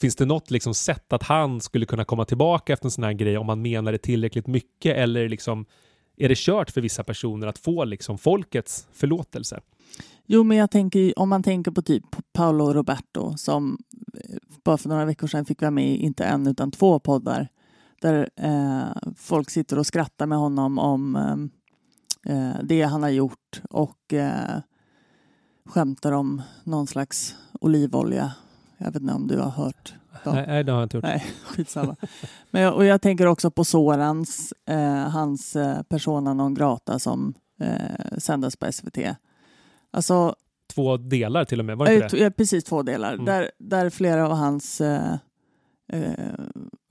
Finns 0.01 0.17
det 0.17 0.25
något 0.25 0.51
liksom 0.51 0.75
sätt 0.75 1.13
att 1.13 1.23
han 1.23 1.61
skulle 1.61 1.87
kunna 1.87 2.05
komma 2.05 2.25
tillbaka 2.25 2.73
efter 2.73 2.87
en 2.87 2.91
sån 2.91 3.05
här 3.05 3.13
grej 3.13 3.39
om 3.39 3.49
han 3.49 3.63
menar 3.63 3.93
det 3.93 3.99
tillräckligt 3.99 4.47
mycket 4.47 4.97
eller 4.97 5.29
liksom 5.29 5.67
är 6.17 6.29
det 6.29 6.39
kört 6.39 6.71
för 6.71 6.81
vissa 6.81 7.05
personer 7.05 7.47
att 7.47 7.59
få 7.59 7.85
liksom 7.85 8.19
folkets 8.19 8.87
förlåtelse? 8.93 9.61
Jo, 10.27 10.45
men 10.45 10.57
jag 10.57 10.71
tänker 10.71 11.19
om 11.19 11.29
man 11.29 11.43
tänker 11.43 11.71
på 11.71 11.83
typ 11.83 12.05
Paolo 12.33 12.73
Roberto 12.73 13.37
som 13.37 13.79
eh, 14.15 14.37
bara 14.65 14.79
för 14.79 14.89
några 14.89 15.05
veckor 15.05 15.27
sedan 15.27 15.45
fick 15.45 15.61
vara 15.61 15.71
med 15.71 15.89
i 15.89 15.97
inte 15.97 16.25
en 16.25 16.47
utan 16.47 16.71
två 16.71 16.99
poddar 16.99 17.49
där 18.01 18.31
eh, 18.37 19.13
folk 19.17 19.51
sitter 19.51 19.79
och 19.79 19.87
skrattar 19.87 20.27
med 20.27 20.39
honom 20.39 20.79
om 20.79 21.17
eh, 21.17 22.35
eh 22.35 22.57
det 22.63 22.83
han 22.83 23.03
har 23.03 23.11
gjort 23.11 23.63
och 23.71 24.13
eh, 24.13 24.61
skämtar 25.67 26.13
om 26.13 26.43
någon 26.65 26.87
slags 26.87 27.37
olivolja 27.61 28.33
jag 28.79 28.87
vet 28.87 29.03
inte 29.03 29.15
om 29.15 29.27
du 29.27 29.39
har 29.39 29.51
hört 29.51 29.95
dem. 30.25 30.35
Nej, 30.35 30.65
det 30.65 30.73
har 30.73 30.79
jag 30.79 30.87
inte 30.87 30.97
gjort. 30.97 31.05
Nej, 31.05 31.25
skitsamma. 31.45 31.97
Men 32.51 32.63
jag, 32.63 32.75
och 32.75 32.85
jag 32.85 33.03
tänker 33.03 33.27
också 33.27 33.51
på 33.51 33.65
Sorans, 33.65 34.53
eh, 34.69 35.09
hans 35.09 35.57
eh, 35.57 35.83
Persona 35.83 36.35
non 36.35 36.55
grata 36.55 36.99
som 36.99 37.35
eh, 37.61 38.19
sändes 38.19 38.57
på 38.57 38.73
SVT. 38.73 38.99
Alltså, 39.91 40.35
två 40.75 40.97
delar 40.97 41.45
till 41.45 41.59
och 41.59 41.65
med, 41.65 41.77
var 41.77 41.87
det 41.87 41.95
inte 41.95 42.17
det? 42.17 42.31
Precis, 42.31 42.65
två 42.65 42.83
delar. 42.83 43.13
Mm. 43.13 43.25
Där, 43.25 43.51
där 43.59 43.91
flera 43.91 44.27
av 44.27 44.33
hans 44.33 44.81
eh, 44.81 45.15
eh, 45.93 46.35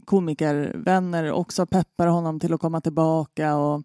komikervänner 0.06 1.32
också 1.32 1.66
peppar 1.66 2.08
honom 2.08 2.40
till 2.40 2.54
att 2.54 2.62
komma 2.62 2.82
tillbaka 2.82 3.56
och 3.56 3.84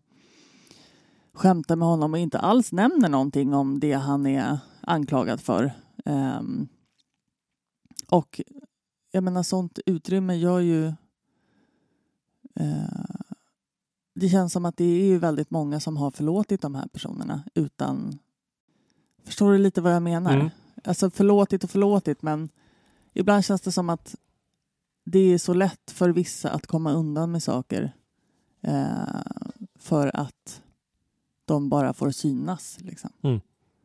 skämtar 1.35 1.77
med 1.77 1.89
honom 1.89 2.13
och 2.13 2.19
inte 2.19 2.39
alls 2.39 2.73
nämner 2.73 3.09
någonting 3.09 3.55
om 3.55 3.81
det 3.81 3.93
han 3.93 4.27
är 4.27 4.59
anklagad 4.81 5.41
för. 5.41 5.73
Um, 6.05 6.69
och 8.11 8.41
jag 9.11 9.25
menar 9.25 9.43
sånt 9.43 9.79
utrymme 9.87 10.37
gör 10.37 10.61
ju... 10.61 10.87
Eh, 12.55 13.15
det 14.15 14.29
känns 14.29 14.53
som 14.53 14.65
att 14.65 14.77
det 14.77 14.85
är 14.85 15.05
ju 15.05 15.19
väldigt 15.19 15.51
många 15.51 15.81
som 15.81 15.97
har 15.97 16.11
förlåtit 16.11 16.63
de 16.63 16.75
här 16.75 16.89
personerna 16.89 17.43
utan... 17.55 18.19
Förstår 19.25 19.53
du 19.53 19.59
lite 19.59 19.81
vad 19.81 19.95
jag 19.95 20.03
menar? 20.03 20.35
Mm. 20.35 20.51
Alltså 20.85 21.11
förlåtit 21.11 21.65
och 21.65 21.71
förlåtit 21.71 22.23
men 22.23 22.49
ibland 23.13 23.45
känns 23.45 23.61
det 23.61 23.73
som 23.73 23.91
att 23.91 24.17
det 25.05 25.19
är 25.19 25.39
så 25.39 25.55
lätt 25.55 25.91
för 25.91 26.11
vissa 26.11 26.51
att 26.51 26.67
komma 26.67 26.93
undan 26.93 27.33
med 27.33 27.43
saker 27.43 27.93
eh, 28.61 29.23
för 29.79 30.17
att 30.17 30.63
de 31.45 31.69
bara 31.69 31.93
får 31.93 32.11
synas. 32.11 32.79
Liksom. 32.81 33.11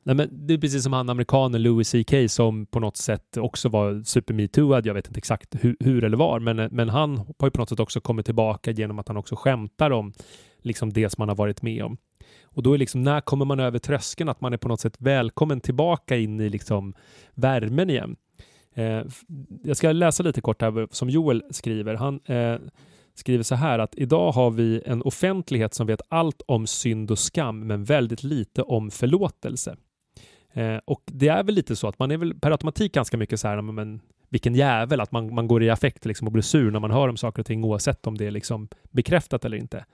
Nej, 0.05 0.15
men 0.15 0.47
det 0.47 0.53
är 0.53 0.57
precis 0.57 0.83
som 0.83 0.93
han 0.93 1.09
amerikanen 1.09 1.63
Louis 1.63 1.91
CK 1.91 2.13
som 2.31 2.65
på 2.65 2.79
något 2.79 2.97
sätt 2.97 3.37
också 3.37 3.69
var 3.69 4.03
super 4.03 4.33
metooad. 4.33 4.85
Jag 4.85 4.93
vet 4.93 5.07
inte 5.07 5.17
exakt 5.17 5.55
hur, 5.61 5.75
hur 5.79 6.03
eller 6.03 6.17
var, 6.17 6.39
men, 6.39 6.55
men 6.71 6.89
han 6.89 7.17
har 7.17 7.47
ju 7.47 7.51
på 7.51 7.59
något 7.59 7.69
sätt 7.69 7.79
också 7.79 8.01
kommit 8.01 8.25
tillbaka 8.25 8.71
genom 8.71 8.99
att 8.99 9.07
han 9.07 9.17
också 9.17 9.35
skämtar 9.35 9.91
om 9.91 10.13
liksom 10.61 10.93
det 10.93 11.09
som 11.09 11.21
man 11.21 11.29
har 11.29 11.35
varit 11.35 11.61
med 11.61 11.83
om. 11.83 11.97
Och 12.43 12.63
då 12.63 12.73
är 12.73 12.77
liksom, 12.77 13.03
när 13.03 13.21
kommer 13.21 13.45
man 13.45 13.59
över 13.59 13.79
tröskeln 13.79 14.29
att 14.29 14.41
man 14.41 14.53
är 14.53 14.57
på 14.57 14.67
något 14.67 14.81
sätt 14.81 14.95
välkommen 14.99 15.61
tillbaka 15.61 16.17
in 16.17 16.39
i 16.39 16.49
liksom 16.49 16.93
värmen 17.33 17.89
igen? 17.89 18.15
Eh, 18.75 19.01
jag 19.63 19.77
ska 19.77 19.91
läsa 19.91 20.23
lite 20.23 20.41
kort 20.41 20.61
här 20.61 20.87
som 20.91 21.09
Joel 21.09 21.43
skriver. 21.51 21.95
Han 21.95 22.19
eh, 22.25 22.57
skriver 23.15 23.43
så 23.43 23.55
här 23.55 23.79
att 23.79 23.95
idag 23.95 24.31
har 24.31 24.51
vi 24.51 24.81
en 24.85 25.01
offentlighet 25.01 25.73
som 25.73 25.87
vet 25.87 26.01
allt 26.09 26.41
om 26.47 26.67
synd 26.67 27.11
och 27.11 27.19
skam 27.19 27.67
men 27.67 27.83
väldigt 27.83 28.23
lite 28.23 28.61
om 28.61 28.91
förlåtelse. 28.91 29.75
Eh, 30.53 30.77
och 30.85 31.01
det 31.05 31.27
är 31.27 31.43
väl 31.43 31.55
lite 31.55 31.75
så 31.75 31.87
att 31.87 31.99
man 31.99 32.11
är 32.11 32.17
väl 32.17 32.39
per 32.39 32.51
automatik 32.51 32.93
ganska 32.93 33.17
mycket 33.17 33.39
så 33.39 33.47
här, 33.47 33.61
men 33.61 34.01
vilken 34.29 34.55
jävel, 34.55 35.01
att 35.01 35.11
man, 35.11 35.33
man 35.35 35.47
går 35.47 35.63
i 35.63 35.69
affekt 35.69 36.05
liksom 36.05 36.27
och 36.27 36.33
blir 36.33 36.43
sur 36.43 36.71
när 36.71 36.79
man 36.79 36.91
hör 36.91 37.07
om 37.09 37.17
saker 37.17 37.41
och 37.41 37.45
ting 37.45 37.63
oavsett 37.63 38.07
om 38.07 38.17
det 38.17 38.25
är 38.25 38.31
liksom 38.31 38.67
bekräftat 38.91 39.45
eller 39.45 39.57
inte. 39.57 39.85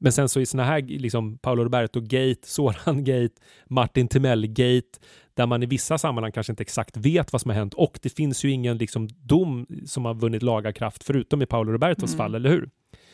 Men 0.00 0.12
sen 0.12 0.28
så 0.28 0.40
i 0.40 0.46
såna 0.46 0.64
här 0.64 0.82
liksom 0.82 1.38
Paolo 1.38 1.64
Roberto-gate, 1.64 2.40
Soran-gate, 2.48 3.34
Martin 3.66 4.08
Timell-gate, 4.08 4.98
där 5.34 5.46
man 5.46 5.62
i 5.62 5.66
vissa 5.66 5.98
sammanhang 5.98 6.32
kanske 6.32 6.52
inte 6.52 6.62
exakt 6.62 6.96
vet 6.96 7.32
vad 7.32 7.40
som 7.40 7.48
har 7.48 7.56
hänt 7.56 7.74
och 7.74 7.98
det 8.02 8.08
finns 8.08 8.44
ju 8.44 8.50
ingen 8.50 8.78
liksom 8.78 9.08
dom 9.08 9.66
som 9.86 10.04
har 10.04 10.14
vunnit 10.14 10.42
lagarkraft 10.42 11.04
förutom 11.04 11.42
i 11.42 11.46
Paolo 11.46 11.72
Robertos 11.72 12.10
Mm. 12.14 12.16
fall, 12.18 12.34
eller 12.34 12.50
hur? 12.50 12.70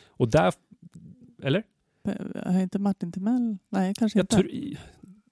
Och 0.07 0.29
där, 0.29 0.53
eller? 1.43 1.63
Har 2.45 2.61
inte 2.61 2.79
Martin 2.79 3.11
Timell? 3.11 3.57
Nej, 3.69 3.93
kanske 3.97 4.19
Jag, 4.19 4.23
inte. 4.23 4.77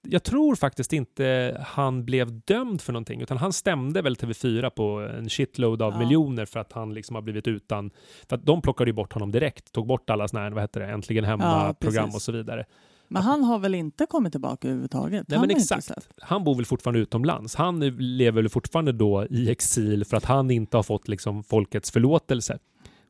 Jag 0.08 0.22
tror 0.22 0.54
faktiskt 0.54 0.92
inte 0.92 1.56
han 1.66 2.04
blev 2.04 2.40
dömd 2.40 2.80
för 2.80 2.92
någonting, 2.92 3.20
utan 3.20 3.36
han 3.38 3.52
stämde 3.52 4.02
väl 4.02 4.14
TV4 4.14 4.70
på 4.70 5.08
en 5.18 5.28
shitload 5.28 5.82
av 5.82 5.92
Ja. 5.92 5.98
miljoner 5.98 6.44
för 6.46 6.60
att 6.60 6.72
han 6.72 6.94
liksom 6.94 7.14
har 7.14 7.22
blivit 7.22 7.48
utan... 7.48 7.90
För 8.28 8.36
att 8.36 8.46
de 8.46 8.62
plockade 8.62 8.88
ju 8.88 8.92
bort 8.94 9.12
honom 9.12 9.30
direkt, 9.32 9.72
tog 9.72 9.86
bort 9.86 10.10
alla 10.10 10.28
såna 10.28 10.42
här, 10.42 10.50
vad 10.50 10.62
heter 10.62 10.80
det, 10.80 10.86
Äntligen 10.86 11.24
Ja, 11.24 11.30
Hemma-program 11.30 12.04
precis. 12.04 12.14
och 12.14 12.22
så 12.22 12.32
vidare. 12.32 12.64
Men 13.08 13.22
han 13.22 13.44
har 13.44 13.58
väl 13.58 13.74
inte 13.74 14.06
kommit 14.06 14.32
tillbaka 14.32 14.68
överhuvudtaget? 14.68 15.28
Nej, 15.28 15.38
han 15.38 15.48
men 15.48 15.56
exakt. 15.56 15.90
Han 16.20 16.44
bor 16.44 16.54
väl 16.54 16.64
fortfarande 16.64 17.00
utomlands. 17.00 17.54
Han 17.54 17.80
lever 17.98 18.42
väl 18.42 18.48
fortfarande 18.48 18.92
då 18.92 19.26
i 19.30 19.50
exil 19.50 20.04
för 20.04 20.16
att 20.16 20.24
han 20.24 20.50
inte 20.50 20.76
har 20.76 20.82
fått 20.82 21.08
liksom 21.08 21.44
folkets 21.44 21.90
förlåtelse. 21.90 22.58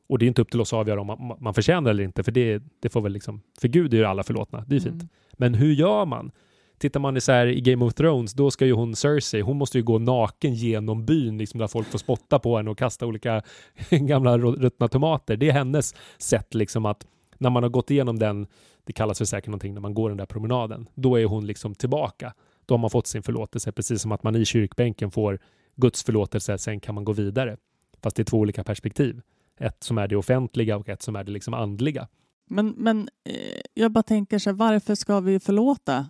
Och 0.07 0.19
det 0.19 0.25
är 0.25 0.27
inte 0.27 0.41
upp 0.41 0.51
till 0.51 0.61
oss 0.61 0.73
att 0.73 0.77
avgöra 0.79 1.01
om 1.01 1.07
man, 1.07 1.37
man 1.39 1.53
förtjänar 1.53 1.89
eller 1.89 2.03
inte, 2.03 2.23
för 2.23 2.31
det, 2.31 2.63
det 2.79 2.89
får 2.89 3.01
väl 3.01 3.11
liksom... 3.11 3.41
För 3.61 3.67
Gud 3.67 3.93
är 3.93 3.97
ju 3.97 4.05
alla 4.05 4.23
förlåtna, 4.23 4.63
det 4.67 4.75
är 4.75 4.79
fint. 4.79 4.93
Mm. 4.93 5.07
Men 5.33 5.53
hur 5.53 5.73
gör 5.73 6.05
man? 6.05 6.31
Tittar 6.77 6.99
man 6.99 7.17
i, 7.17 7.21
så 7.21 7.31
här, 7.31 7.47
i 7.47 7.61
Game 7.61 7.85
of 7.85 7.93
Thrones, 7.93 8.33
då 8.33 8.51
ska 8.51 8.65
ju 8.65 8.73
hon 8.73 8.95
Cersei, 8.95 9.41
hon 9.41 9.57
måste 9.57 9.77
ju 9.77 9.83
gå 9.83 9.99
naken 9.99 10.53
genom 10.53 11.05
byn, 11.05 11.37
liksom 11.37 11.59
där 11.59 11.67
folk 11.67 11.87
får 11.87 11.99
spotta 11.99 12.39
på 12.39 12.57
henne 12.57 12.69
och 12.69 12.77
kasta 12.77 13.05
olika 13.05 13.41
gamla 13.89 14.37
ruttna 14.37 14.87
tomater. 14.87 15.37
Det 15.37 15.49
är 15.49 15.53
hennes 15.53 15.95
sätt 16.17 16.53
liksom 16.53 16.85
att 16.85 17.05
när 17.37 17.49
man 17.49 17.63
har 17.63 17.69
gått 17.69 17.91
igenom 17.91 18.19
den, 18.19 18.47
det 18.83 18.93
kallas 18.93 19.17
för 19.17 19.25
säkert 19.25 19.47
någonting 19.47 19.73
när 19.73 19.81
man 19.81 19.93
går 19.93 20.09
den 20.09 20.17
där 20.17 20.25
promenaden, 20.25 20.89
då 20.95 21.19
är 21.19 21.25
hon 21.25 21.47
liksom 21.47 21.75
tillbaka. 21.75 22.33
Då 22.65 22.73
har 22.73 22.79
man 22.79 22.89
fått 22.89 23.07
sin 23.07 23.23
förlåtelse, 23.23 23.71
precis 23.71 24.01
som 24.01 24.11
att 24.11 24.23
man 24.23 24.35
i 24.35 24.45
kyrkbänken 24.45 25.11
får 25.11 25.39
Guds 25.75 26.03
förlåtelse, 26.03 26.57
sen 26.57 26.79
kan 26.79 26.95
man 26.95 27.05
gå 27.05 27.11
vidare. 27.11 27.57
Fast 28.03 28.15
det 28.15 28.21
är 28.21 28.25
två 28.25 28.37
olika 28.37 28.63
perspektiv. 28.63 29.21
Ett 29.59 29.83
som 29.83 29.97
är 29.97 30.07
det 30.07 30.15
offentliga 30.15 30.77
och 30.77 30.89
ett 30.89 31.01
som 31.01 31.15
är 31.15 31.23
det 31.23 31.31
liksom 31.31 31.53
andliga. 31.53 32.07
Men, 32.47 32.69
men 32.77 33.09
eh, 33.23 33.61
jag 33.73 33.91
bara 33.91 34.03
tänker 34.03 34.39
så 34.39 34.49
här, 34.49 34.57
varför 34.57 34.95
ska 34.95 35.19
vi 35.19 35.39
förlåta? 35.39 36.07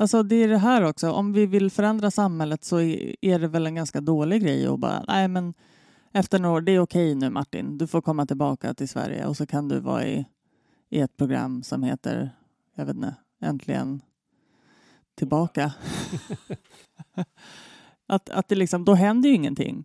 Alltså 0.00 0.22
det 0.22 0.36
är 0.36 0.48
det 0.48 0.58
här 0.58 0.82
också, 0.82 1.10
om 1.10 1.32
vi 1.32 1.46
vill 1.46 1.70
förändra 1.70 2.10
samhället 2.10 2.64
så 2.64 2.80
är 3.20 3.38
det 3.38 3.48
väl 3.48 3.66
en 3.66 3.74
ganska 3.74 4.00
dålig 4.00 4.42
grej 4.42 4.66
att 4.66 4.78
bara, 4.78 5.04
nej 5.08 5.28
men 5.28 5.54
efter 6.12 6.38
några 6.38 6.56
år, 6.56 6.60
det 6.60 6.72
är 6.72 6.80
okej 6.80 7.14
nu 7.14 7.30
Martin, 7.30 7.78
du 7.78 7.86
får 7.86 8.02
komma 8.02 8.26
tillbaka 8.26 8.74
till 8.74 8.88
Sverige 8.88 9.26
och 9.26 9.36
så 9.36 9.46
kan 9.46 9.68
du 9.68 9.80
vara 9.80 10.06
i, 10.06 10.24
i 10.88 11.00
ett 11.00 11.16
program 11.16 11.62
som 11.62 11.82
heter, 11.82 12.30
jag 12.74 12.86
vet 12.86 12.96
inte, 12.96 13.14
Äntligen 13.40 14.02
tillbaka. 15.14 15.72
att, 18.06 18.30
att 18.30 18.48
det 18.48 18.54
liksom, 18.54 18.84
då 18.84 18.94
händer 18.94 19.28
ju 19.28 19.34
ingenting. 19.34 19.84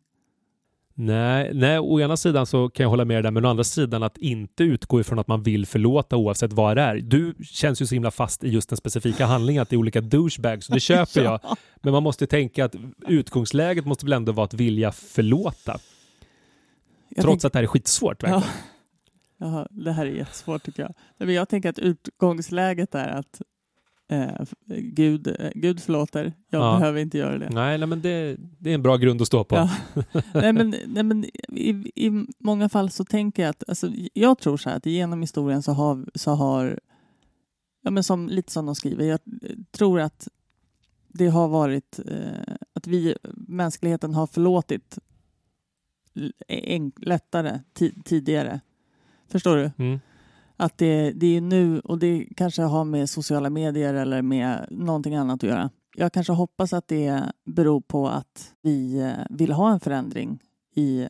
Nej, 0.98 1.52
nej, 1.54 1.80
å 1.80 2.00
ena 2.00 2.18
sidan 2.18 2.46
så 2.46 2.70
kan 2.70 2.84
jag 2.84 2.90
hålla 2.90 3.06
med 3.06 3.16
dig 3.16 3.24
där, 3.24 3.32
men 3.32 3.46
å 3.46 3.50
andra 3.50 3.64
sidan 3.64 4.04
att 4.04 4.18
inte 4.18 4.64
utgå 4.64 5.00
ifrån 5.00 5.20
att 5.20 5.28
man 5.28 5.44
vill 5.44 5.66
förlåta 5.66 6.18
oavsett 6.18 6.54
vad 6.54 6.78
det 6.78 6.82
är. 6.82 6.96
Du 6.96 7.34
känns 7.44 7.82
ju 7.82 7.86
så 7.86 7.96
himla 7.96 8.12
fast 8.12 8.44
i 8.44 8.50
just 8.50 8.70
den 8.70 8.78
specifika 8.78 9.26
handlingen, 9.26 9.62
att 9.62 9.70
det 9.70 9.76
är 9.76 9.78
olika 9.78 10.02
douchebags, 10.02 10.70
och 10.70 10.76
det 10.76 10.80
köper 10.92 11.22
jag. 11.24 11.40
Men 11.82 11.94
man 11.94 12.04
måste 12.04 12.28
tänka 12.28 12.66
att 12.66 12.76
utgångsläget 13.08 13.86
måste 13.86 14.06
väl 14.06 14.14
ändå 14.14 14.32
vara 14.32 14.46
att 14.46 14.54
vilja 14.54 14.92
förlåta, 14.92 15.78
Jag 17.10 17.24
trots 17.24 17.42
tänk- 17.42 17.46
att 17.48 17.54
det 17.54 17.60
här 17.60 17.64
är 17.64 17.68
skitsvårt. 17.68 18.24
Ja. 18.24 18.44
Jaha, 19.38 19.68
det 19.72 19.92
här 19.92 20.06
är 20.06 20.10
jättesvårt 20.12 20.64
tycker 20.64 20.82
jag. 20.84 20.94
Men 21.18 21.34
Jag 21.34 21.50
tänker 21.50 21.70
att 21.70 21.80
utgångsläget 21.80 22.96
är 22.96 23.08
att 23.10 23.42
eh, 24.08 24.34
f- 24.40 24.54
Gud, 24.68 25.28
eh, 25.28 25.50
Gud 25.56 25.80
förlåter, 25.80 26.34
jag 26.50 26.62
Ja. 26.62 26.80
behöver 26.80 27.00
inte 27.02 27.18
göra 27.18 27.38
det. 27.38 27.50
Nej, 27.50 27.78
nej, 27.78 27.88
men 27.88 28.02
det, 28.02 28.38
det 28.60 28.70
är 28.70 28.76
en 28.76 28.82
bra 28.84 28.98
grund 28.98 29.22
att 29.22 29.28
stå 29.28 29.44
på. 29.44 29.56
Ja. 29.56 29.70
nej, 30.34 30.54
men, 30.54 30.76
nej, 30.88 31.04
men 31.04 31.26
i, 31.50 31.70
I 31.96 32.26
många 32.40 32.70
fall 32.70 32.90
så 32.90 33.06
tänker 33.06 33.44
jag 33.44 33.50
att, 33.50 33.64
alltså, 33.68 33.92
jag 34.14 34.38
tror 34.40 34.58
så 34.58 34.70
här 34.70 34.78
att 34.78 34.86
genom 34.86 35.22
historien 35.22 35.64
så 35.64 35.72
har, 35.72 36.06
så 36.16 36.32
har 36.32 36.80
ja, 37.82 37.92
men 37.92 38.04
som, 38.04 38.28
lite 38.30 38.52
som 38.52 38.66
de 38.66 38.76
skriver, 38.76 39.06
jag 39.06 39.20
tror 39.72 40.00
att 40.00 40.28
det 41.08 41.28
har 41.28 41.48
varit 41.48 42.00
eh, 42.08 42.56
att 42.74 42.88
vi, 42.88 43.16
mänskligheten 43.34 44.14
har 44.14 44.28
förlåtit 44.28 44.98
lättare 47.02 47.60
ti- 47.74 48.02
tidigare. 48.06 48.60
Förstår 49.28 49.56
du? 49.58 49.72
Mm. 49.78 50.00
Att 50.58 50.78
det, 50.78 51.12
det 51.12 51.38
är 51.38 51.42
nu, 51.42 51.80
och 51.80 52.00
det 52.00 52.28
kanske 52.38 52.62
har 52.62 52.86
med 52.86 53.10
sociala 53.10 53.50
medier 53.50 53.94
eller 53.94 54.22
med 54.22 54.68
någonting 54.72 55.16
annat 55.16 55.44
att 55.44 55.50
göra. 55.50 55.70
Jag 55.96 56.14
kanske 56.14 56.34
hoppas 56.34 56.74
att 56.74 56.88
det 56.88 57.24
beror 57.46 57.82
på 57.82 58.08
att 58.10 58.54
vi 58.62 59.00
eh, 59.00 59.26
vill 59.30 59.52
ha 59.52 59.72
en 59.72 59.80
förändring 59.80 60.40
i 60.76 61.08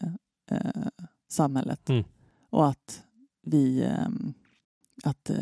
eh, 0.51 0.87
samhället. 1.29 1.89
Mm. 1.89 2.03
Och 2.49 2.67
att 2.67 3.03
vi, 3.43 3.83
eh, 3.83 4.07
att 5.03 5.29
eh, 5.29 5.37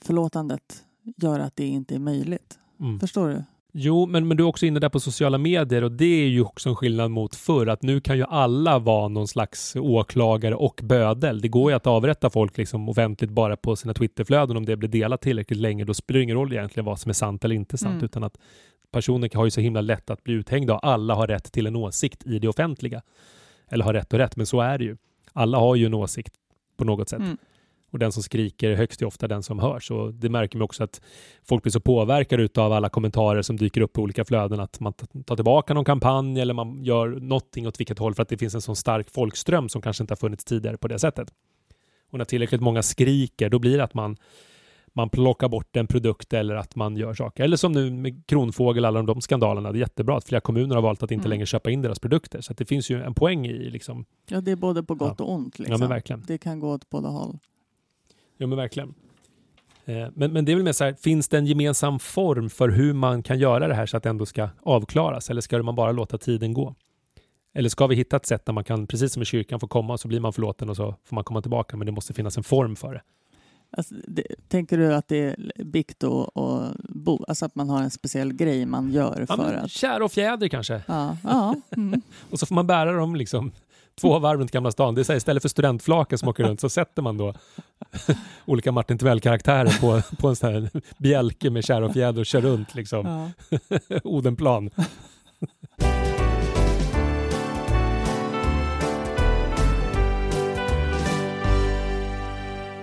förlåtandet 0.00 0.84
gör 1.16 1.40
att 1.40 1.56
det 1.56 1.66
inte 1.66 1.94
är 1.94 1.98
möjligt. 1.98 2.58
Mm. 2.80 3.00
Förstår 3.00 3.28
du? 3.28 3.44
Jo, 3.72 4.06
men, 4.06 4.28
men 4.28 4.36
du 4.36 4.42
är 4.42 4.48
också 4.48 4.66
inne 4.66 4.80
där 4.80 4.88
på 4.88 5.00
sociala 5.00 5.38
medier 5.38 5.84
och 5.84 5.92
det 5.92 6.22
är 6.24 6.28
ju 6.28 6.42
också 6.42 6.68
en 6.68 6.76
skillnad 6.76 7.10
mot 7.10 7.34
förr 7.34 7.66
att 7.66 7.82
nu 7.82 8.00
kan 8.00 8.16
ju 8.16 8.24
alla 8.28 8.78
vara 8.78 9.08
någon 9.08 9.28
slags 9.28 9.76
åklagare 9.76 10.54
och 10.54 10.80
bödel. 10.82 11.40
Det 11.40 11.48
går 11.48 11.70
ju 11.70 11.76
att 11.76 11.86
avrätta 11.86 12.30
folk 12.30 12.58
liksom 12.58 12.88
offentligt 12.88 13.30
bara 13.30 13.56
på 13.56 13.76
sina 13.76 13.94
Twitterflöden 13.94 14.56
om 14.56 14.66
det 14.66 14.76
blir 14.76 14.88
delat 14.88 15.20
tillräckligt 15.20 15.58
länge. 15.58 15.84
Då 15.84 15.94
spelar 15.94 16.18
det 16.18 16.24
ingen 16.24 16.36
roll 16.36 16.52
egentligen 16.52 16.84
vad 16.84 17.00
som 17.00 17.08
är 17.08 17.12
sant 17.14 17.44
eller 17.44 17.54
inte 17.54 17.78
sant 17.78 17.92
Mm. 17.92 18.04
utan 18.04 18.24
att 18.24 18.38
personer 18.92 19.30
har 19.34 19.44
ju 19.44 19.50
så 19.50 19.60
himla 19.60 19.80
lätt 19.80 20.10
att 20.10 20.24
bli 20.24 20.34
uthängda 20.34 20.74
och 20.74 20.86
alla 20.86 21.14
har 21.14 21.26
rätt 21.26 21.52
till 21.52 21.66
en 21.66 21.76
åsikt 21.76 22.26
i 22.26 22.38
det 22.38 22.48
offentliga. 22.48 23.02
Eller 23.68 23.84
har 23.84 23.92
rätt 23.92 24.12
och 24.12 24.18
rätt, 24.18 24.36
men 24.36 24.46
så 24.46 24.60
är 24.60 24.78
det 24.78 24.84
ju. 24.84 24.96
Alla 25.32 25.58
har 25.58 25.76
ju 25.76 25.86
en 25.86 25.94
åsikt 25.94 26.34
på 26.76 26.84
något 26.84 27.08
sätt. 27.08 27.20
Mm. 27.20 27.36
Och 27.90 27.98
den 27.98 28.12
som 28.12 28.22
skriker 28.22 28.74
högst 28.74 29.02
är 29.02 29.06
ofta 29.06 29.28
den 29.28 29.42
som 29.42 29.58
hörs. 29.58 29.90
Och 29.90 30.14
det 30.14 30.28
märker 30.28 30.58
man 30.58 30.64
också 30.64 30.84
att 30.84 31.00
folk 31.42 31.62
blir 31.62 31.70
så 31.72 31.80
påverkade 31.80 32.48
av 32.62 32.72
alla 32.72 32.88
kommentarer 32.88 33.42
som 33.42 33.56
dyker 33.56 33.80
upp 33.80 33.98
i 33.98 34.00
olika 34.00 34.24
flöden 34.24 34.60
att 34.60 34.80
man 34.80 34.92
tar 35.26 35.36
tillbaka 35.36 35.74
någon 35.74 35.84
kampanj 35.84 36.40
eller 36.40 36.54
man 36.54 36.84
gör 36.84 37.08
någonting 37.08 37.66
åt 37.66 37.80
vilket 37.80 37.98
håll 37.98 38.14
för 38.14 38.22
att 38.22 38.28
det 38.28 38.38
finns 38.38 38.54
en 38.54 38.60
sån 38.62 38.76
stark 38.76 39.10
folkström 39.10 39.68
som 39.68 39.82
kanske 39.82 40.02
inte 40.02 40.12
har 40.12 40.16
funnits 40.16 40.44
tidigare 40.44 40.76
på 40.76 40.88
det 40.88 40.98
sättet. 40.98 41.32
Och 42.10 42.18
när 42.18 42.24
tillräckligt 42.24 42.60
många 42.60 42.82
skriker, 42.82 43.48
då 43.48 43.58
blir 43.58 43.76
det 43.78 43.84
att 43.84 43.94
man 43.94 44.16
man 44.92 45.08
plockar 45.10 45.48
bort 45.48 45.76
en 45.76 45.86
produkt 45.86 46.32
eller 46.32 46.54
att 46.54 46.76
man 46.76 46.96
gör 46.96 47.14
saker. 47.14 47.44
Eller 47.44 47.56
som 47.56 47.72
nu 47.72 47.90
med 47.90 48.26
Kronfågel, 48.26 48.84
alla 48.84 49.02
de 49.02 49.20
skandalerna. 49.20 49.72
Det 49.72 49.78
är 49.78 49.80
jättebra 49.80 50.16
att 50.16 50.24
flera 50.24 50.40
kommuner 50.40 50.74
har 50.74 50.82
valt 50.82 51.02
att 51.02 51.10
inte 51.10 51.22
Mm. 51.22 51.30
längre 51.30 51.46
köpa 51.46 51.70
in 51.70 51.82
deras 51.82 51.98
produkter. 51.98 52.40
Så 52.40 52.52
det 52.52 52.64
finns 52.64 52.90
ju 52.90 53.02
en 53.02 53.14
poäng 53.14 53.46
i 53.46 53.70
liksom. 53.70 54.04
Ja, 54.28 54.40
det 54.40 54.50
är 54.50 54.56
både 54.56 54.82
på 54.82 54.94
gott 54.94 55.14
Ja. 55.18 55.24
och 55.24 55.32
ont. 55.32 55.58
Liksom. 55.58 55.72
Ja, 55.72 55.78
men 55.78 55.88
verkligen. 55.88 56.24
Det 56.26 56.38
kan 56.38 56.60
gå 56.60 56.72
åt 56.72 56.90
båda 56.90 57.08
håll. 57.08 57.38
Ja, 58.40 58.46
men 58.46 58.58
verkligen. 58.58 58.94
Eh, 59.84 60.08
Men, 60.14 60.32
men 60.32 60.44
det 60.44 60.52
är 60.52 60.56
väl 60.56 60.64
mer 60.64 60.72
så 60.72 60.84
här, 60.84 60.92
finns 60.92 61.28
det 61.28 61.38
en 61.38 61.46
gemensam 61.46 61.98
form 61.98 62.50
för 62.50 62.68
hur 62.68 62.92
man 62.92 63.22
kan 63.22 63.38
göra 63.38 63.68
det 63.68 63.74
här 63.74 63.86
så 63.86 63.96
att 63.96 64.02
det 64.02 64.08
ändå 64.08 64.26
ska 64.26 64.48
avklaras? 64.62 65.30
Eller 65.30 65.40
ska 65.40 65.62
man 65.62 65.74
bara 65.74 65.92
låta 65.92 66.18
tiden 66.18 66.52
gå? 66.52 66.74
Eller 67.54 67.68
ska 67.68 67.86
vi 67.86 67.94
hitta 67.96 68.16
ett 68.16 68.26
sätt 68.26 68.44
där 68.46 68.52
man 68.52 68.64
kan, 68.64 68.86
precis 68.86 69.12
som 69.12 69.22
i 69.22 69.24
kyrkan, 69.24 69.60
få 69.60 69.68
komma 69.68 69.92
och 69.92 70.00
så 70.00 70.08
blir 70.08 70.20
man 70.20 70.32
förlåten 70.32 70.70
och 70.70 70.76
så 70.76 70.94
får 71.04 71.14
man 71.14 71.24
komma 71.24 71.42
tillbaka, 71.42 71.76
men 71.76 71.86
det 71.86 71.92
måste 71.92 72.14
finnas 72.14 72.36
en 72.36 72.44
form 72.44 72.76
för 72.76 72.94
det. 72.94 73.02
Alltså, 73.72 73.94
det, 74.08 74.24
tänker 74.48 74.78
du 74.78 74.94
att 74.94 75.08
det 75.08 75.16
är 75.18 75.64
bikt 75.64 76.02
och, 76.02 76.36
och 76.36 76.62
bo, 76.88 77.24
alltså 77.28 77.44
att 77.46 77.54
man 77.54 77.70
har 77.70 77.82
en 77.82 77.90
speciell 77.90 78.32
grej 78.32 78.66
man 78.66 78.90
gör 78.92 79.26
Ja, 79.28 79.36
för 79.36 79.44
men, 79.44 79.58
att... 79.58 79.70
kär 79.70 80.02
och 80.02 80.12
fjäder 80.12 80.48
kanske. 80.48 80.82
Ja, 80.86 81.16
ja, 81.24 81.54
mm. 81.76 82.00
Och 82.30 82.38
så 82.38 82.46
får 82.46 82.54
man 82.54 82.66
bära 82.66 82.92
dem 82.92 83.16
liksom 83.16 83.52
två 84.00 84.18
varv 84.18 84.38
runt 84.38 84.50
Gamla 84.50 84.70
stan. 84.70 84.94
Det 84.94 85.00
är 85.00 85.08
här, 85.08 85.16
istället 85.16 85.42
för 85.42 85.48
studentflaken 85.48 86.18
som 86.18 86.28
åker 86.28 86.44
runt 86.44 86.60
så 86.60 86.68
sätter 86.68 87.02
man 87.02 87.18
då 87.18 87.34
olika 88.44 88.72
Martin 88.72 88.98
Timell-karaktärer 88.98 89.80
på, 89.80 90.16
på 90.16 90.28
en 90.28 90.36
sån 90.36 90.52
här 90.52 90.70
bjälke 90.98 91.50
med 91.50 91.64
kärr 91.64 91.82
och 91.82 91.92
fjäder 91.92 92.20
och 92.20 92.26
kör 92.26 92.40
runt 92.40 92.74
liksom 92.74 93.32
Ja. 93.50 93.58
Odenplan. 94.04 94.70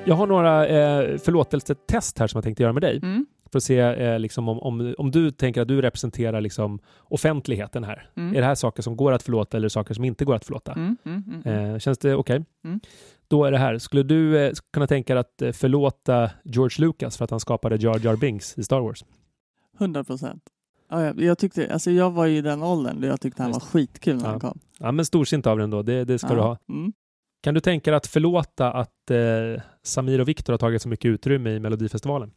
Jag 0.05 0.15
har 0.15 0.27
några 0.27 0.67
eh, 0.67 1.17
förlåtelsetest 1.17 2.19
här 2.19 2.27
som 2.27 2.37
jag 2.37 2.43
tänkte 2.43 2.63
göra 2.63 2.73
med 2.73 2.83
dig. 2.83 2.97
Mm. 2.97 3.25
För 3.51 3.57
att 3.57 3.63
se 3.63 3.79
eh, 3.79 4.19
liksom 4.19 4.49
om, 4.49 4.59
om, 4.59 4.95
om 4.97 5.11
du 5.11 5.31
tänker 5.31 5.61
att 5.61 5.67
du 5.67 5.81
representerar 5.81 6.41
liksom 6.41 6.79
offentligheten 6.99 7.83
här. 7.83 8.09
Mm. 8.15 8.35
Är 8.35 8.39
det 8.41 8.47
här 8.47 8.55
saker 8.55 8.83
som 8.83 8.97
går 8.97 9.11
att 9.11 9.23
förlåta 9.23 9.57
eller 9.57 9.69
saker 9.69 9.93
som 9.93 10.05
inte 10.05 10.25
går 10.25 10.35
att 10.35 10.45
förlåta? 10.45 10.71
Mm, 10.71 10.97
mm, 11.05 11.23
mm, 11.27 11.41
mm. 11.45 11.73
Eh, 11.73 11.79
känns 11.79 11.97
det 11.97 12.15
okej? 12.15 12.45
Mm. 12.63 12.79
Då 13.27 13.45
är 13.45 13.51
det 13.51 13.57
här. 13.57 13.77
Skulle 13.77 14.03
du 14.03 14.39
eh, 14.39 14.53
kunna 14.73 14.87
tänka 14.87 15.13
dig 15.13 15.21
att 15.21 15.41
eh, 15.41 15.51
förlåta 15.51 16.31
George 16.43 16.85
Lucas 16.85 17.17
för 17.17 17.23
att 17.23 17.31
han 17.31 17.39
skapade 17.39 17.75
Jar 17.75 17.99
Jar 18.05 18.15
Binks 18.15 18.57
i 18.57 18.63
Star 18.63 18.79
Wars? 18.79 19.05
100 19.79 20.03
procent. 20.03 20.43
Ja, 20.89 21.03
jag, 21.03 21.21
jag, 21.21 21.37
tyckte, 21.37 21.73
alltså 21.73 21.91
jag 21.91 22.11
var 22.11 22.25
ju 22.25 22.37
i 22.37 22.41
den 22.41 22.63
åldern 22.63 23.01
då 23.01 23.07
jag 23.07 23.21
tyckte 23.21 23.43
han 23.43 23.51
var 23.51 23.59
skitkul 23.59 24.15
när 24.15 24.23
Ja. 24.23 24.29
han 24.29 24.39
kom. 24.39 24.59
Ja, 24.79 24.91
men 24.91 25.05
storsint 25.05 25.47
av 25.47 25.57
den 25.57 25.69
då. 25.69 25.81
Det, 25.81 26.03
det 26.03 26.19
ska 26.19 26.29
ja. 26.29 26.35
du 26.35 26.41
ha. 26.41 26.57
Mm. 26.69 26.93
Kan 27.43 27.53
du 27.53 27.59
tänka 27.59 27.91
dig 27.91 27.97
att 27.97 28.07
förlåta 28.07 28.71
att 28.71 29.11
eh, 29.11 29.61
Samir 29.83 30.21
och 30.21 30.27
Viktor 30.27 30.53
har 30.53 30.57
tagit 30.57 30.81
så 30.81 30.89
mycket 30.89 31.09
utrymme 31.09 31.49
i 31.49 31.59
Melodifestivalen? 31.59 32.31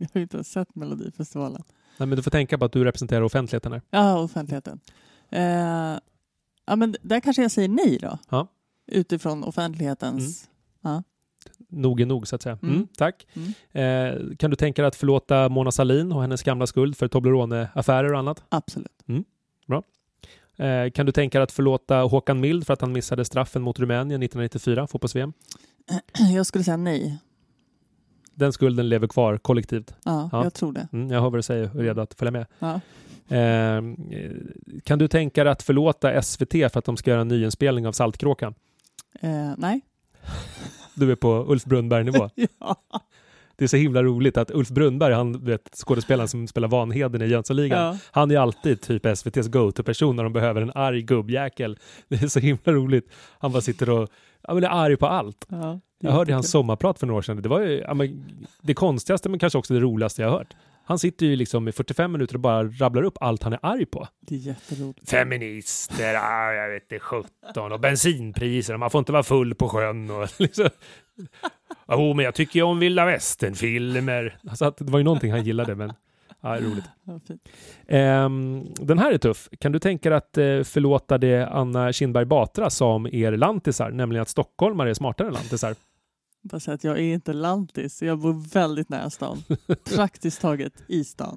Jag 0.04 0.08
har 0.14 0.18
ju 0.18 0.22
inte 0.22 0.36
ens 0.36 0.48
sett 0.52 0.74
Melodifestivalen. 0.74 1.62
Nej, 1.98 2.06
men 2.06 2.16
du 2.16 2.22
får 2.22 2.30
tänka 2.30 2.58
på 2.58 2.64
att 2.64 2.72
du 2.72 2.84
representerar 2.84 3.22
offentligheten 3.22 3.72
här. 3.72 3.82
Ja, 3.90 4.18
offentligheten. 4.18 4.80
Eh, 5.30 5.42
ja, 6.66 6.76
men 6.76 6.96
där 7.02 7.20
kanske 7.20 7.42
jag 7.42 7.50
säger 7.50 7.68
nej 7.68 7.98
då. 8.00 8.18
Ja. 8.30 8.46
Utifrån 8.86 9.44
offentlighetens... 9.44 10.48
Nog 11.68 12.00
är 12.00 12.06
nog, 12.06 12.28
så 12.28 12.36
att 12.36 12.42
säga. 12.42 12.58
Mm, 12.62 12.74
Mm. 12.74 12.88
tack. 12.96 13.26
Eh, 13.72 14.36
kan 14.36 14.50
du 14.50 14.56
tänka 14.56 14.82
dig 14.82 14.86
att 14.88 14.96
förlåta 14.96 15.48
Mona 15.48 15.72
Sahlin 15.72 16.12
och 16.12 16.20
hennes 16.22 16.42
gamla 16.42 16.66
skuld 16.66 16.96
för 16.96 17.08
Toblerone-affärer 17.08 18.12
och 18.12 18.18
annat? 18.18 18.44
Absolut. 18.48 19.02
Eh, 20.56 20.90
kan 20.90 21.06
du 21.06 21.12
tänka 21.12 21.38
dig 21.38 21.42
att 21.44 21.52
förlåta 21.52 21.96
Håkan 22.02 22.40
Mild 22.40 22.66
för 22.66 22.72
att 22.72 22.80
han 22.80 22.92
missade 22.92 23.24
straffen 23.24 23.62
mot 23.62 23.78
Rumänien 23.78 24.22
1994, 24.22 24.86
fotbolls-VM? 24.86 25.32
Jag 26.34 26.46
skulle 26.46 26.64
säga 26.64 26.76
nej. 26.76 27.18
Den 28.40 28.52
skulden 28.52 28.88
lever 28.88 29.06
kvar 29.08 29.36
kollektivt. 29.38 29.94
Ja, 30.04 30.28
Ja. 30.32 30.44
jag 30.44 30.54
tror 30.54 30.72
det. 30.72 30.88
Mm, 30.92 31.10
jag 31.10 31.20
hör 31.20 31.30
vad 31.30 31.38
du 31.38 31.42
säger 31.42 31.70
och 31.74 31.80
är 31.80 31.84
redo 31.84 32.00
att 32.00 32.14
följa 32.14 32.30
med. 32.32 32.46
Ja. 32.58 32.80
Eh, 33.36 33.82
kan 34.84 34.98
du 34.98 35.08
tänka 35.08 35.44
dig 35.44 35.52
att 35.52 35.62
förlåta 35.62 36.22
SVT 36.22 36.52
för 36.52 36.78
att 36.78 36.84
de 36.84 36.96
ska 36.96 37.10
göra 37.10 37.20
en 37.20 37.28
nyinspelning 37.28 37.86
av 37.86 37.92
Saltkråkan? 37.92 38.54
Eh, 39.20 39.52
nej. 39.58 39.80
Du 40.94 41.12
är 41.12 41.16
på 41.16 41.44
Ulf 41.48 41.64
Brunnberg-nivå. 41.64 42.30
ja. 42.60 42.76
Det 43.56 43.64
är 43.64 43.68
så 43.68 43.76
himla 43.76 44.02
roligt 44.02 44.36
att 44.36 44.50
Ulf 44.50 44.68
Brunnberg, 44.68 45.14
han 45.14 45.44
vet, 45.44 45.70
skådespelaren 45.74 46.28
som 46.28 46.46
spelar 46.46 46.68
Vanheden 46.68 47.22
i 47.22 47.26
Jönssonligan, 47.26 47.78
Ja. 47.86 47.98
han 48.10 48.30
är 48.30 48.36
alltid 48.38 48.80
typ 48.80 49.06
SVTs 49.06 49.48
go-to-person 49.48 50.16
när 50.16 50.22
de 50.24 50.32
behöver 50.32 50.62
en 50.62 50.72
arg 50.74 51.02
gubbjäkel. 51.02 51.78
Det 52.08 52.22
är 52.22 52.28
så 52.28 52.40
himla 52.40 52.72
roligt. 52.72 53.10
Han 53.38 53.52
bara 53.52 53.60
sitter 53.62 53.90
och 53.90 54.08
ja, 54.42 54.54
men 54.54 54.64
är 54.64 54.68
arg 54.68 54.96
på 54.96 55.06
allt. 55.06 55.46
Ja, 55.48 55.80
Jag 56.00 56.12
hörde 56.12 56.32
hans 56.32 56.50
sommarprat 56.50 56.98
för 56.98 57.06
några 57.06 57.18
år 57.18 57.22
sedan. 57.22 57.42
Det 57.42 57.48
var 57.48 57.60
ju 57.60 57.84
det 58.62 58.74
konstigaste 58.74 59.28
men 59.28 59.38
kanske 59.38 59.58
också 59.58 59.74
det 59.74 59.80
roligaste 59.80 60.22
jag 60.22 60.30
har 60.30 60.38
hört. 60.38 60.54
Han 60.84 60.98
sitter 60.98 61.26
ju 61.26 61.36
liksom 61.36 61.68
i 61.68 61.72
45 61.72 62.12
minuter 62.12 62.34
och 62.34 62.40
bara 62.40 62.64
rabblar 62.64 63.02
upp 63.02 63.18
allt 63.20 63.42
han 63.42 63.52
är 63.52 63.58
arg 63.62 63.86
på. 63.86 64.08
Det 64.20 64.34
är 64.34 64.38
jätteroligt. 64.38 65.10
Feminister, 65.10 66.14
ah, 66.14 66.52
jag 66.52 66.70
vet 66.70 66.82
inte, 66.82 66.98
17 66.98 67.72
och 67.72 67.80
bensinpriser, 67.80 68.76
man 68.76 68.90
får 68.90 68.98
inte 68.98 69.12
vara 69.12 69.22
full 69.22 69.54
på 69.54 69.68
sjön 69.68 70.10
och 70.10 70.28
liksom. 70.40 70.68
Jo, 71.88 72.14
men 72.14 72.24
jag 72.24 72.34
tycker 72.34 72.60
ju 72.60 72.62
om 72.62 72.78
vilda 72.78 73.04
västern-filmer. 73.04 74.38
Alltså 74.48 74.74
det 74.78 74.92
var 74.92 74.98
ju 74.98 75.04
någonting 75.04 75.32
han 75.32 75.44
gillade, 75.44 75.74
men 75.74 75.92
ja, 76.40 76.60
roligt. 76.60 76.84
Ehm, 77.88 78.66
den 78.74 78.98
här 78.98 79.12
är 79.12 79.18
tuff. 79.18 79.48
Kan 79.58 79.72
du 79.72 79.78
tänka 79.78 80.08
dig 80.08 80.18
att 80.18 80.38
eh, 80.38 80.62
förlåta 80.62 81.18
det 81.18 81.48
Anna 81.48 81.92
Kinberg 81.92 82.24
Batra 82.24 82.70
sa 82.70 82.94
om 82.94 83.06
er 83.06 83.32
lantisar, 83.32 83.90
nämligen 83.90 84.22
att 84.22 84.28
stockholmare 84.28 84.90
är 84.90 84.94
smartare 84.94 85.28
än 85.28 85.34
lantisar? 85.34 85.74
Bara 86.42 86.60
säga 86.60 86.74
att 86.74 86.84
jag 86.84 86.98
är 86.98 87.02
inte 87.14 87.32
lantis. 87.32 88.02
Jag 88.02 88.18
bor 88.18 88.52
väldigt 88.52 88.88
nära 88.88 89.10
stan. 89.10 89.42
Praktiskt 89.94 90.40
taget 90.40 90.72
i 90.88 91.04
stan. 91.04 91.36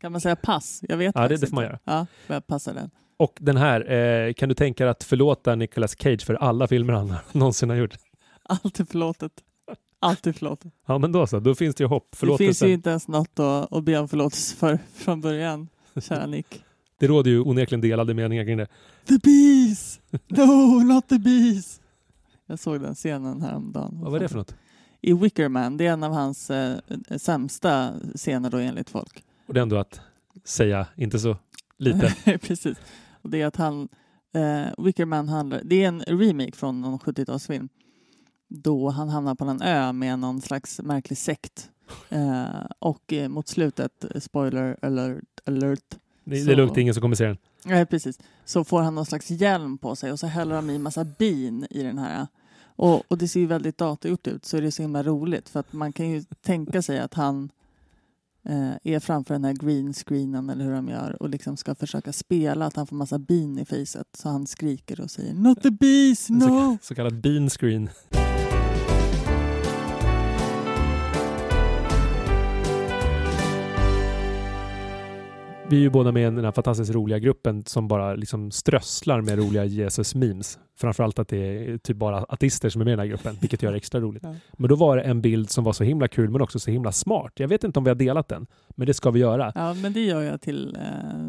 Kan 0.00 0.12
man 0.12 0.20
säga 0.20 0.36
pass? 0.36 0.80
Jag 0.88 0.96
vet 0.96 1.14
Ja, 1.14 1.28
det, 1.28 1.36
det 1.36 1.46
får 1.46 1.54
man 1.54 1.64
göra. 1.64 1.78
Ja, 1.84 2.06
jag 2.26 2.46
passar 2.46 2.74
den. 2.74 2.90
Och 3.16 3.38
den 3.40 3.56
här, 3.56 3.90
eh, 3.92 4.32
kan 4.32 4.48
du 4.48 4.54
tänka 4.54 4.84
dig 4.84 4.90
att 4.90 5.04
förlåta 5.04 5.54
Nicolas 5.54 5.96
Cage 5.98 6.24
för 6.26 6.34
alla 6.34 6.68
filmer 6.68 6.92
han 6.92 7.14
någonsin 7.32 7.70
har 7.70 7.76
gjort? 7.76 7.94
Allt 8.42 8.80
är 8.80 8.84
förlåtet. 8.84 9.32
Allt 9.98 10.26
är 10.26 10.32
förlåtet. 10.32 10.72
Ja, 10.86 10.98
men 10.98 11.12
då 11.12 11.26
så. 11.26 11.40
Då 11.40 11.54
finns 11.54 11.74
det 11.74 11.84
ju 11.84 11.88
hopp. 11.88 12.08
Det 12.10 12.16
finns 12.16 12.20
Förlåtelsen. 12.20 12.68
ju 12.68 12.74
inte 12.74 12.90
ens 12.90 13.08
något 13.08 13.38
att, 13.38 13.72
att 13.72 13.84
be 13.84 13.98
om 13.98 14.08
förlåtelse 14.08 14.56
för 14.56 14.78
från 14.94 15.20
början, 15.20 15.68
kära 16.00 16.26
Nick. 16.36 16.64
Det 16.98 17.06
råder 17.06 17.30
ju 17.30 17.40
onekligen 17.40 17.80
delade 17.80 18.14
meningar 18.14 18.44
kring 18.44 18.56
det. 18.56 18.66
The 19.08 19.18
bees! 19.22 20.00
No, 20.28 20.80
not 20.84 21.08
the 21.08 21.18
bees! 21.18 21.80
Jag 22.46 22.58
såg 22.58 22.80
den 22.80 22.94
scenen 22.94 23.42
häromdagen. 23.42 23.98
Vad 24.02 24.12
var 24.12 24.18
det 24.20 24.28
för 24.28 24.36
något? 24.38 24.54
I 25.00 25.12
Wicker 25.12 25.48
Man. 25.48 25.76
Det 25.76 25.86
är 25.86 25.92
en 25.92 26.02
av 26.02 26.12
hans 26.12 26.50
eh, 26.50 26.78
sämsta 27.16 27.92
scener 28.14 28.50
då 28.50 28.58
enligt 28.58 28.90
folk. 28.90 29.24
Och 29.46 29.54
det 29.54 29.60
är 29.60 29.62
ändå 29.62 29.76
att 29.76 30.00
säga 30.44 30.86
inte 30.96 31.18
så 31.18 31.36
lite. 31.76 32.14
Precis. 32.42 32.78
Och 33.22 33.30
det 33.30 33.42
är 33.42 33.46
att 33.46 33.56
han, 33.56 33.88
eh, 34.34 34.84
Wicker 34.84 35.04
Man 35.04 35.28
handlar, 35.28 35.60
det 35.64 35.84
är 35.84 35.88
en 35.88 36.00
remake 36.00 36.52
från 36.56 36.80
någon 36.80 36.98
70-talsfilm. 36.98 37.68
Då 38.48 38.88
han 38.90 39.08
hamnar 39.08 39.34
på 39.34 39.44
en 39.44 39.62
ö 39.62 39.92
med 39.92 40.18
någon 40.18 40.40
slags 40.40 40.80
märklig 40.82 41.18
sekt. 41.18 41.70
Eh, 42.08 42.44
och 42.78 43.12
eh, 43.12 43.28
mot 43.28 43.48
slutet, 43.48 44.04
eh, 44.14 44.20
spoiler 44.20 44.76
alert, 44.82 45.24
alert 45.44 45.80
Det, 46.24 46.30
det 46.36 46.40
Så- 46.44 46.50
är 46.50 46.56
lugnt, 46.56 46.74
det 46.74 46.80
är 46.80 46.82
ingen 46.82 46.94
som 46.94 47.00
kommer 47.00 47.16
se 47.16 47.26
den. 47.26 47.36
Nej, 47.64 47.86
precis. 47.86 48.18
Så 48.44 48.64
får 48.64 48.82
han 48.82 48.94
någon 48.94 49.06
slags 49.06 49.30
hjälm 49.30 49.78
på 49.78 49.96
sig 49.96 50.12
och 50.12 50.20
så 50.20 50.26
häller 50.26 50.54
de 50.56 50.70
i 50.70 50.78
massa 50.78 51.04
bin 51.04 51.66
i 51.70 51.82
den 51.82 51.98
här. 51.98 52.26
Och, 52.76 53.02
och 53.08 53.18
det 53.18 53.28
ser 53.28 53.40
ju 53.40 53.46
väldigt 53.46 53.78
datorgjort 53.78 54.26
ut 54.26 54.44
så 54.44 54.60
det 54.60 54.66
är 54.66 54.70
så 54.70 54.82
himla 54.82 55.02
roligt 55.02 55.48
för 55.48 55.60
att 55.60 55.72
man 55.72 55.92
kan 55.92 56.10
ju 56.10 56.22
tänka 56.40 56.82
sig 56.82 56.98
att 56.98 57.14
han 57.14 57.50
eh, 58.48 58.72
är 58.82 59.00
framför 59.00 59.34
den 59.34 59.44
här 59.44 59.52
green 59.52 59.92
screenen 59.92 60.50
eller 60.50 60.64
hur 60.64 60.72
de 60.72 60.88
gör 60.88 61.22
och 61.22 61.28
liksom 61.28 61.56
ska 61.56 61.74
försöka 61.74 62.12
spela 62.12 62.66
att 62.66 62.76
han 62.76 62.86
får 62.86 62.96
massa 62.96 63.18
bin 63.18 63.58
i 63.58 63.64
facet 63.64 64.06
så 64.16 64.28
han 64.28 64.46
skriker 64.46 65.00
och 65.00 65.10
säger 65.10 65.34
Not 65.34 65.62
the 65.62 65.70
bees, 65.70 66.30
En 66.30 66.40
så, 66.40 66.48
no! 66.48 66.78
så 66.82 66.94
kallad 66.94 67.20
bean 67.20 67.50
screen. 67.50 67.90
Vi 75.70 75.76
är 75.76 75.80
ju 75.80 75.90
båda 75.90 76.12
med 76.12 76.32
i 76.32 76.36
den 76.36 76.44
här 76.44 76.52
fantastiskt 76.52 76.94
roliga 76.94 77.18
gruppen 77.18 77.64
som 77.64 77.88
bara 77.88 78.14
liksom 78.14 78.50
strösslar 78.50 79.20
med 79.20 79.38
roliga 79.38 79.64
Jesus-memes. 79.64 80.58
Framförallt 80.76 81.18
att 81.18 81.28
det 81.28 81.36
är 81.38 81.78
typ 81.78 81.96
bara 81.96 82.18
ateister 82.18 82.68
som 82.68 82.80
är 82.80 82.84
med 82.84 82.92
i 82.92 82.96
den 82.96 83.00
här 83.00 83.06
gruppen, 83.06 83.36
vilket 83.40 83.62
gör 83.62 83.72
det 83.72 83.76
extra 83.76 84.00
roligt. 84.00 84.22
Ja. 84.22 84.34
Men 84.52 84.68
då 84.68 84.76
var 84.76 84.96
det 84.96 85.02
en 85.02 85.20
bild 85.20 85.50
som 85.50 85.64
var 85.64 85.72
så 85.72 85.84
himla 85.84 86.08
kul 86.08 86.30
men 86.30 86.40
också 86.40 86.58
så 86.58 86.70
himla 86.70 86.92
smart. 86.92 87.32
Jag 87.36 87.48
vet 87.48 87.64
inte 87.64 87.78
om 87.78 87.84
vi 87.84 87.90
har 87.90 87.94
delat 87.94 88.28
den, 88.28 88.46
men 88.68 88.86
det 88.86 88.94
ska 88.94 89.10
vi 89.10 89.20
göra. 89.20 89.52
Ja, 89.54 89.74
men 89.74 89.92
det 89.92 90.00
gör 90.00 90.22
jag 90.22 90.40
till 90.40 90.76
eh, 90.76 91.20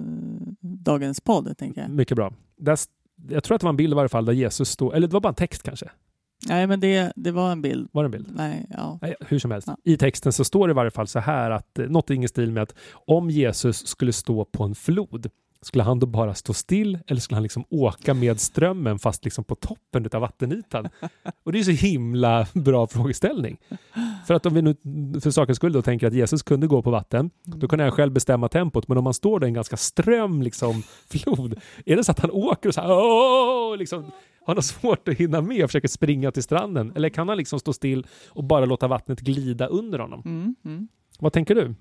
dagens 0.61 1.21
podd, 1.21 1.57
tänker 1.57 1.81
jag. 1.81 1.89
Mycket 1.89 2.15
bra. 2.15 2.33
Där, 2.57 2.77
jag 3.29 3.43
tror 3.43 3.55
att 3.55 3.61
det 3.61 3.65
var 3.65 3.73
en 3.73 3.77
bild 3.77 3.93
i 3.93 3.95
varje 3.95 4.09
fall 4.09 4.25
där 4.25 4.33
Jesus 4.33 4.69
stod, 4.69 4.93
eller 4.93 5.07
det 5.07 5.13
var 5.13 5.21
bara 5.21 5.29
en 5.29 5.35
text 5.35 5.63
kanske. 5.63 5.89
Nej, 6.47 6.67
men 6.67 6.79
det, 6.79 7.13
det 7.15 7.31
var 7.31 7.51
en 7.51 7.61
bild. 7.61 7.89
Var 7.91 8.03
det 8.03 8.07
en 8.07 8.11
bild? 8.11 8.27
Nej, 8.35 8.65
ja. 8.69 8.99
Nej, 9.01 9.15
hur 9.19 9.39
som 9.39 9.51
helst. 9.51 9.67
Ja. 9.67 9.77
I 9.83 9.97
texten 9.97 10.33
så 10.33 10.43
står 10.43 10.67
det 10.67 10.71
i 10.71 10.73
varje 10.73 10.91
fall 10.91 11.07
så 11.07 11.19
här 11.19 11.51
att 11.51 11.79
eh, 11.79 11.85
något 11.85 12.11
i 12.11 12.13
ingen 12.13 12.29
stil 12.29 12.51
med 12.51 12.63
att 12.63 12.75
om 12.93 13.29
Jesus 13.29 13.87
skulle 13.87 14.13
stå 14.13 14.45
på 14.45 14.63
en 14.63 14.75
flod, 14.75 15.29
skulle 15.61 15.83
han 15.83 15.99
då 15.99 16.07
bara 16.07 16.33
stå 16.33 16.53
still 16.53 16.99
eller 17.07 17.21
skulle 17.21 17.35
han 17.35 17.43
liksom 17.43 17.65
åka 17.69 18.13
med 18.13 18.39
strömmen 18.39 18.99
fast 18.99 19.23
liksom 19.25 19.43
på 19.43 19.55
toppen 19.55 20.09
av 20.13 20.21
vattenytan? 20.21 20.87
Och 21.43 21.51
det 21.51 21.59
är 21.59 21.63
så 21.63 21.71
himla 21.71 22.47
bra 22.53 22.87
frågeställning. 22.87 23.57
För 24.27 24.33
att 24.33 24.45
om 24.45 24.53
vi 24.53 24.61
nu 24.61 24.75
för 25.21 25.31
sakens 25.31 25.55
skull 25.55 25.73
då 25.73 25.81
tänker 25.81 26.07
att 26.07 26.13
Jesus 26.13 26.43
kunde 26.43 26.67
gå 26.67 26.81
på 26.81 26.91
vatten, 26.91 27.29
då 27.43 27.67
kan 27.67 27.79
jag 27.79 27.93
själv 27.93 28.11
bestämma 28.11 28.49
tempot. 28.49 28.87
Men 28.87 28.97
om 28.97 29.03
man 29.03 29.13
står 29.13 29.39
där 29.39 29.47
i 29.47 29.49
en 29.49 29.53
ganska 29.53 29.77
ström 29.77 30.41
liksom 30.41 30.83
flod, 31.09 31.55
är 31.85 31.95
det 31.95 32.03
så 32.03 32.11
att 32.11 32.19
han 32.19 32.31
åker 32.31 32.69
och 32.69 32.75
så 32.75 32.81
här, 32.81 32.91
åh, 32.91 33.77
liksom, 33.77 34.11
har 34.47 34.55
han 34.55 34.63
svårt 34.63 35.07
att 35.07 35.15
hinna 35.15 35.41
med 35.41 35.63
och 35.63 35.69
försöker 35.69 35.87
springa 35.87 36.31
till 36.31 36.43
stranden? 36.43 36.91
Eller 36.95 37.09
kan 37.09 37.27
han 37.29 37.37
liksom 37.37 37.59
stå 37.59 37.73
still 37.73 38.07
och 38.29 38.43
bara 38.43 38.65
låta 38.65 38.87
vattnet 38.87 39.19
glida 39.19 39.67
under 39.67 39.99
honom? 39.99 40.21
Mm, 40.25 40.55
mm. 40.65 40.87
Vad 41.19 41.33
tänker 41.33 41.55
du? 41.55 41.75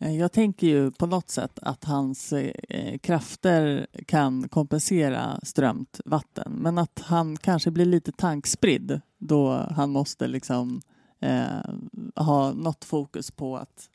Eh, 0.00 0.16
Jag 0.18 0.32
tänker 0.32 0.66
ju 0.66 0.90
på 0.90 1.06
något 1.06 1.30
sätt 1.30 1.58
att 1.62 1.84
hans 1.84 2.32
eh, 2.32 2.98
krafter 2.98 3.86
kan 4.06 4.48
kompensera 4.48 5.40
strömt 5.42 6.00
vatten 6.04 6.52
men 6.52 6.78
att 6.78 7.02
han 7.04 7.36
kanske 7.36 7.70
blir 7.70 7.84
lite 7.86 8.12
tankspridd 8.12 9.00
då 9.18 9.52
han 9.70 9.90
måste 9.90 10.26
liksom 10.26 10.80
eh, 11.20 12.24
ha 12.24 12.52
något 12.52 12.84
fokus 12.84 13.30
på 13.30 13.56
att 13.56 13.88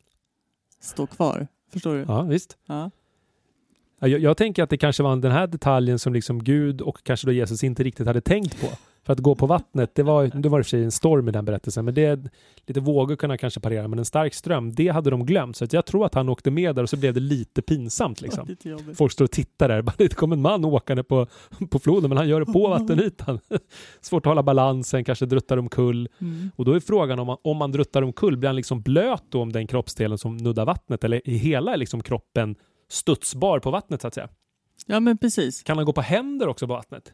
stå 0.81 1.07
kvar. 1.07 1.47
Förstår 1.71 1.95
du? 1.95 2.05
Ja, 2.07 2.21
visst. 2.21 2.57
Ja. 2.65 2.91
Ja, 3.99 4.07
Jag, 4.07 4.21
jag 4.21 4.37
tänker 4.37 4.63
att 4.63 4.69
det 4.69 4.77
kanske 4.77 5.03
var 5.03 5.15
den 5.15 5.31
här 5.31 5.47
detaljen 5.47 5.99
som 5.99 6.13
liksom 6.13 6.43
Gud 6.43 6.81
och 6.81 7.03
kanske 7.03 7.27
då 7.27 7.31
Jesus 7.31 7.63
inte 7.63 7.83
riktigt 7.83 8.07
hade 8.07 8.21
tänkt 8.21 8.61
på. 8.61 8.67
För 9.05 9.13
att 9.13 9.19
gå 9.19 9.35
på 9.35 9.45
vattnet, 9.45 9.95
det 9.95 10.03
var, 10.03 10.27
det 10.27 10.49
var 10.49 10.59
i 10.59 10.61
och 10.61 10.65
för 10.65 10.69
sig 10.69 10.83
en 10.83 10.91
storm 10.91 11.29
i 11.29 11.31
den 11.31 11.45
berättelsen, 11.45 11.85
men 11.85 11.93
det 11.93 12.19
lite 12.65 12.79
vågor 12.79 13.15
kunna 13.15 13.37
kanske 13.37 13.59
parera, 13.59 13.87
men 13.87 13.99
en 13.99 14.05
stark 14.05 14.33
ström, 14.33 14.75
det 14.75 14.87
hade 14.87 15.09
de 15.09 15.25
glömt. 15.25 15.57
Så 15.57 15.67
jag 15.71 15.85
tror 15.85 16.05
att 16.05 16.13
han 16.13 16.29
åkte 16.29 16.51
med 16.51 16.75
där 16.75 16.83
och 16.83 16.89
så 16.89 16.97
blev 16.97 17.13
det 17.13 17.19
lite 17.19 17.61
pinsamt 17.61 18.21
liksom. 18.21 18.47
Lite. 18.47 18.77
Folk 18.95 19.11
står 19.11 19.25
och 19.25 19.31
tittar 19.31 19.69
där, 19.69 19.81
bara, 19.81 19.93
det 19.97 20.13
kommer 20.15 20.35
en 20.35 20.41
man 20.41 20.65
åkande 20.65 21.03
på, 21.03 21.27
på 21.69 21.79
floden, 21.79 22.09
men 22.09 22.17
han 22.17 22.29
gör 22.29 22.39
det 22.39 22.45
på 22.45 22.67
vattenytan. 22.67 23.39
Svårt 24.01 24.25
att 24.25 24.29
hålla 24.29 24.43
balansen, 24.43 25.03
kanske 25.03 25.25
druttar 25.25 25.57
omkull. 25.57 26.09
Mm. 26.21 26.51
Och 26.55 26.65
då 26.65 26.73
är 26.73 26.79
frågan 26.79 27.19
om 27.19 27.27
man, 27.27 27.37
om 27.41 27.57
man 27.57 27.71
druttar 27.71 28.01
omkull, 28.01 28.37
blir 28.37 28.49
han 28.49 28.55
liksom 28.55 28.81
blöt 28.81 29.23
då 29.29 29.41
om 29.41 29.51
den 29.51 29.67
kroppsdelen 29.67 30.17
som 30.17 30.37
nuddar 30.37 30.65
vattnet, 30.65 31.03
eller 31.03 31.21
är 31.29 31.37
hela 31.37 31.75
liksom 31.75 32.03
kroppen 32.03 32.55
studsbar 32.89 33.59
på 33.59 33.71
vattnet 33.71 34.01
så 34.01 34.07
att 34.07 34.13
säga? 34.13 34.29
Ja 34.85 34.99
men 34.99 35.17
precis. 35.17 35.63
Kan 35.63 35.77
han 35.77 35.85
gå 35.85 35.93
på 35.93 36.01
händer 36.01 36.47
också 36.47 36.67
på 36.67 36.73
vattnet? 36.73 37.13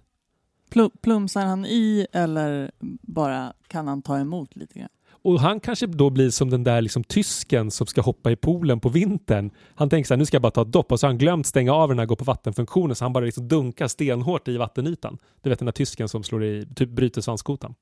Plum, 0.69 0.91
plumsar 1.01 1.45
han 1.45 1.65
i 1.65 2.07
eller 2.11 2.71
bara 3.01 3.53
kan 3.67 3.87
han 3.87 4.01
ta 4.01 4.19
emot 4.19 4.55
lite 4.55 4.79
grann? 4.79 4.89
Och 5.25 5.39
han 5.39 5.59
kanske 5.59 5.87
då 5.87 6.09
blir 6.09 6.29
som 6.29 6.49
den 6.49 6.63
där 6.63 6.81
liksom 6.81 7.03
tysken 7.03 7.71
som 7.71 7.87
ska 7.87 8.01
hoppa 8.01 8.31
i 8.31 8.35
poolen 8.35 8.79
på 8.79 8.89
vintern. 8.89 9.51
Han 9.75 9.89
tänker 9.89 10.07
så 10.07 10.13
här, 10.13 10.17
nu 10.17 10.25
ska 10.25 10.35
jag 10.35 10.41
bara 10.41 10.51
ta 10.51 10.61
ett 10.61 10.71
dopp 10.71 10.91
och 10.91 10.99
så 10.99 11.05
har 11.05 11.09
han 11.09 11.17
glömt 11.17 11.47
stänga 11.47 11.73
av 11.73 11.89
den 11.89 11.99
här 11.99 12.05
gå 12.05 12.15
på 12.15 12.23
vattenfunktionen 12.23 12.95
så 12.95 13.05
han 13.05 13.13
bara 13.13 13.25
liksom 13.25 13.47
dunkar 13.47 13.87
stenhårt 13.87 14.47
i 14.47 14.57
vattenytan. 14.57 15.17
Du 15.41 15.49
vet 15.49 15.59
den 15.59 15.65
där 15.65 15.71
tysken 15.71 16.09
som 16.09 16.23
slår 16.23 16.43
i, 16.43 16.67
typ 16.75 16.89
bryter 16.89 17.21
svanskotan. 17.21 17.75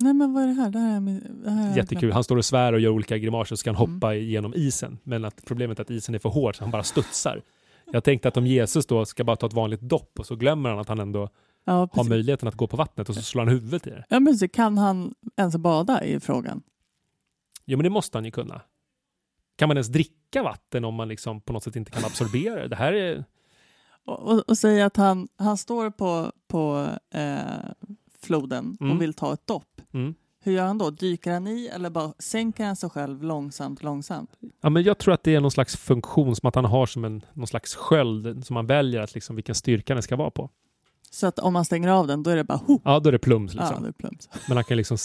Nej 0.00 0.14
men 0.14 0.32
vad 0.32 0.42
är 0.42 0.46
det 0.46 0.52
här? 0.52 0.70
Det 0.70 0.78
här 0.78 0.96
är, 0.96 1.00
min- 1.00 1.40
det 1.44 1.50
här 1.50 1.72
är 1.72 1.76
Jättekul. 1.76 2.12
Han 2.12 2.24
står 2.24 2.36
och 2.36 2.44
svär 2.44 2.72
och 2.72 2.80
gör 2.80 2.90
olika 2.90 3.18
grimaser 3.18 3.40
och 3.54 3.58
så 3.58 3.60
ska 3.60 3.70
han 3.72 3.84
Mm. 3.84 3.94
hoppa 3.94 4.14
igenom 4.14 4.54
isen. 4.54 4.98
Men 5.02 5.24
att 5.24 5.44
problemet 5.44 5.78
är 5.78 5.82
att 5.82 5.90
isen 5.90 6.14
är 6.14 6.18
för 6.18 6.28
hård 6.28 6.56
så 6.56 6.64
han 6.64 6.70
bara 6.70 6.82
studsar. 6.82 7.42
Jag 7.92 8.04
tänkte 8.04 8.28
att 8.28 8.36
om 8.36 8.46
Jesus 8.46 8.86
då 8.86 9.04
ska 9.04 9.24
bara 9.24 9.36
ta 9.36 9.46
ett 9.46 9.52
vanligt 9.52 9.80
dopp 9.80 10.18
och 10.18 10.26
så 10.26 10.36
glömmer 10.36 10.70
han 10.70 10.78
att 10.78 10.88
han 10.88 11.00
ändå 11.00 11.28
Ja, 11.64 11.88
har 11.92 12.04
möjligheten 12.04 12.48
att 12.48 12.54
gå 12.54 12.66
på 12.66 12.76
vattnet 12.76 13.08
och 13.08 13.14
så 13.14 13.22
slår 13.22 13.42
han 13.42 13.48
huvudet 13.48 13.86
i 13.86 13.90
det. 13.90 14.04
Ja, 14.08 14.20
men 14.20 14.38
så 14.38 14.48
kan 14.48 14.78
han 14.78 15.14
ens 15.36 15.56
bada 15.56 16.04
i 16.04 16.20
frågan? 16.20 16.62
Jo 17.66 17.78
men 17.78 17.84
det 17.84 17.90
måste 17.90 18.18
han 18.18 18.24
ju 18.24 18.30
kunna. 18.30 18.60
Kan 19.56 19.68
man 19.68 19.76
ens 19.76 19.88
dricka 19.88 20.42
vatten 20.42 20.84
om 20.84 20.94
man 20.94 21.08
liksom 21.08 21.40
på 21.40 21.52
något 21.52 21.62
sätt 21.64 21.76
inte 21.76 21.90
kan 21.90 22.04
absorbera 22.04 22.54
det? 22.62 22.68
Det 22.68 22.76
här 22.76 22.92
är... 22.92 23.24
Och, 24.04 24.18
och, 24.32 24.38
och 24.48 24.58
säga 24.58 24.86
att 24.86 24.96
han, 24.96 25.28
han 25.36 25.56
står 25.56 25.90
på, 25.90 26.32
på 26.48 26.88
eh, 27.14 27.38
floden 28.22 28.76
Mm. 28.80 28.92
och 28.96 29.02
vill 29.02 29.14
ta 29.14 29.32
ett 29.32 29.46
dopp. 29.46 29.77
Mm. 29.94 30.14
Hur 30.40 30.52
gör 30.52 30.64
han 30.64 30.78
då? 30.78 30.90
Dyker 30.90 31.32
han 31.32 31.46
i 31.46 31.66
eller 31.74 31.90
bara 31.90 32.12
sänker 32.18 32.64
han 32.64 32.76
sig 32.76 32.90
själv 32.90 33.22
långsamt, 33.22 33.82
långsamt? 33.82 34.30
Ja, 34.60 34.70
men 34.70 34.82
jag 34.82 34.98
tror 34.98 35.14
att 35.14 35.22
det 35.22 35.34
är 35.34 35.40
någon 35.40 35.50
slags 35.50 35.76
funktion 35.76 36.36
som 36.36 36.48
att 36.48 36.54
han 36.54 36.64
har 36.64 36.86
som 36.86 37.04
en 37.04 37.24
någon 37.32 37.46
slags 37.46 37.74
sköld 37.74 38.46
som 38.46 38.54
man 38.54 38.66
väljer 38.66 39.00
att 39.00 39.14
liksom 39.14 39.36
vilken 39.36 39.54
styrka 39.54 39.94
den 39.94 40.02
ska 40.02 40.16
vara 40.16 40.30
på. 40.30 40.50
Så 41.10 41.26
att 41.26 41.38
om 41.38 41.52
man 41.52 41.64
stänger 41.64 41.88
av 41.88 42.06
den, 42.06 42.22
då 42.22 42.30
är 42.30 42.36
det 42.36 42.44
bara 42.44 42.60
ho! 42.66 42.80
Ja, 42.84 43.00
då 43.00 43.08
är 43.08 43.12
det 43.12 43.18
plums 43.18 43.54
Ja, 43.54 43.60
liksom. 43.60 43.82
det 43.82 43.88
är 43.88 43.92
plums. 43.92 44.28
Men 44.48 44.56
han 44.56 44.64
kan 44.64 44.76
liksom 44.76 44.96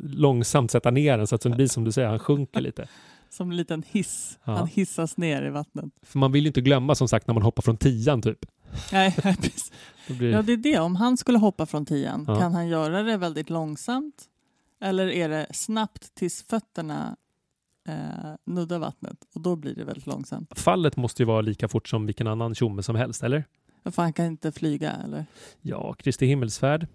långsamt 0.00 0.70
sätta 0.70 0.90
ner 0.90 1.18
den 1.18 1.26
så 1.26 1.34
att 1.34 1.40
det 1.40 1.50
blir 1.50 1.66
som 1.68 1.84
du 1.84 1.92
säger, 1.92 2.08
han 2.08 2.18
sjunker 2.18 2.60
lite. 2.60 2.88
Som 3.30 3.50
en 3.50 3.56
liten 3.56 3.82
hiss. 3.86 4.38
Ja. 4.44 4.52
Han 4.52 4.66
hissas 4.66 5.16
ner 5.16 5.42
i 5.42 5.50
vattnet. 5.50 5.84
För 6.02 6.18
man 6.18 6.32
vill 6.32 6.42
ju 6.44 6.46
inte 6.48 6.60
glömma 6.60 6.94
som 6.94 7.08
sagt 7.08 7.26
när 7.26 7.34
man 7.34 7.42
hoppar 7.42 7.62
från 7.62 7.76
tian 7.76 8.22
typ. 8.22 8.38
Nej, 8.92 9.12
precis. 9.22 9.72
Blir... 10.08 10.30
Ja, 10.30 10.42
det 10.42 10.52
är 10.52 10.56
det. 10.56 10.78
Om 10.78 10.96
han 10.96 11.16
skulle 11.16 11.38
hoppa 11.38 11.66
från 11.66 11.86
tian, 11.86 12.24
Ja. 12.28 12.38
kan 12.38 12.54
han 12.54 12.68
göra 12.68 13.02
det 13.02 13.16
väldigt 13.16 13.50
långsamt? 13.50 14.28
Eller 14.80 15.08
är 15.08 15.28
det 15.28 15.46
snabbt 15.54 16.14
tills 16.14 16.42
fötterna 16.42 17.16
eh, 17.88 17.94
nuddar 18.44 18.78
vattnet? 18.78 19.16
Och 19.34 19.40
då 19.40 19.56
blir 19.56 19.74
det 19.74 19.84
väldigt 19.84 20.06
långsamt. 20.06 20.58
Fallet 20.58 20.96
måste 20.96 21.22
ju 21.22 21.26
vara 21.26 21.40
lika 21.40 21.68
fort 21.68 21.88
som 21.88 22.06
vilken 22.06 22.26
annan 22.26 22.54
tjomme 22.54 22.82
som 22.82 22.96
helst, 22.96 23.22
eller? 23.22 23.44
För 23.84 24.02
han 24.02 24.12
kan 24.12 24.26
inte 24.26 24.52
flyga, 24.52 24.92
eller? 24.92 25.26
Ja, 25.60 25.94
Kristi 25.94 26.26
himmelsfärd. 26.26 26.86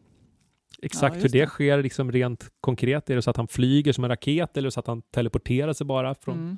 Exakt 0.81 1.15
Ja, 1.15 1.21
hur 1.21 1.29
det, 1.29 1.39
det. 1.41 1.47
sker 1.47 1.83
liksom 1.83 2.11
rent 2.11 2.49
konkret. 2.61 3.09
Är 3.09 3.15
det 3.15 3.21
så 3.21 3.29
att 3.29 3.37
han 3.37 3.47
flyger 3.47 3.93
som 3.93 4.03
en 4.03 4.09
raket 4.09 4.57
eller 4.57 4.69
så 4.69 4.79
att 4.79 4.87
han 4.87 5.01
teleporterar 5.01 5.73
sig 5.73 5.85
bara? 5.85 6.15
Från... 6.15 6.35
Mm. 6.37 6.57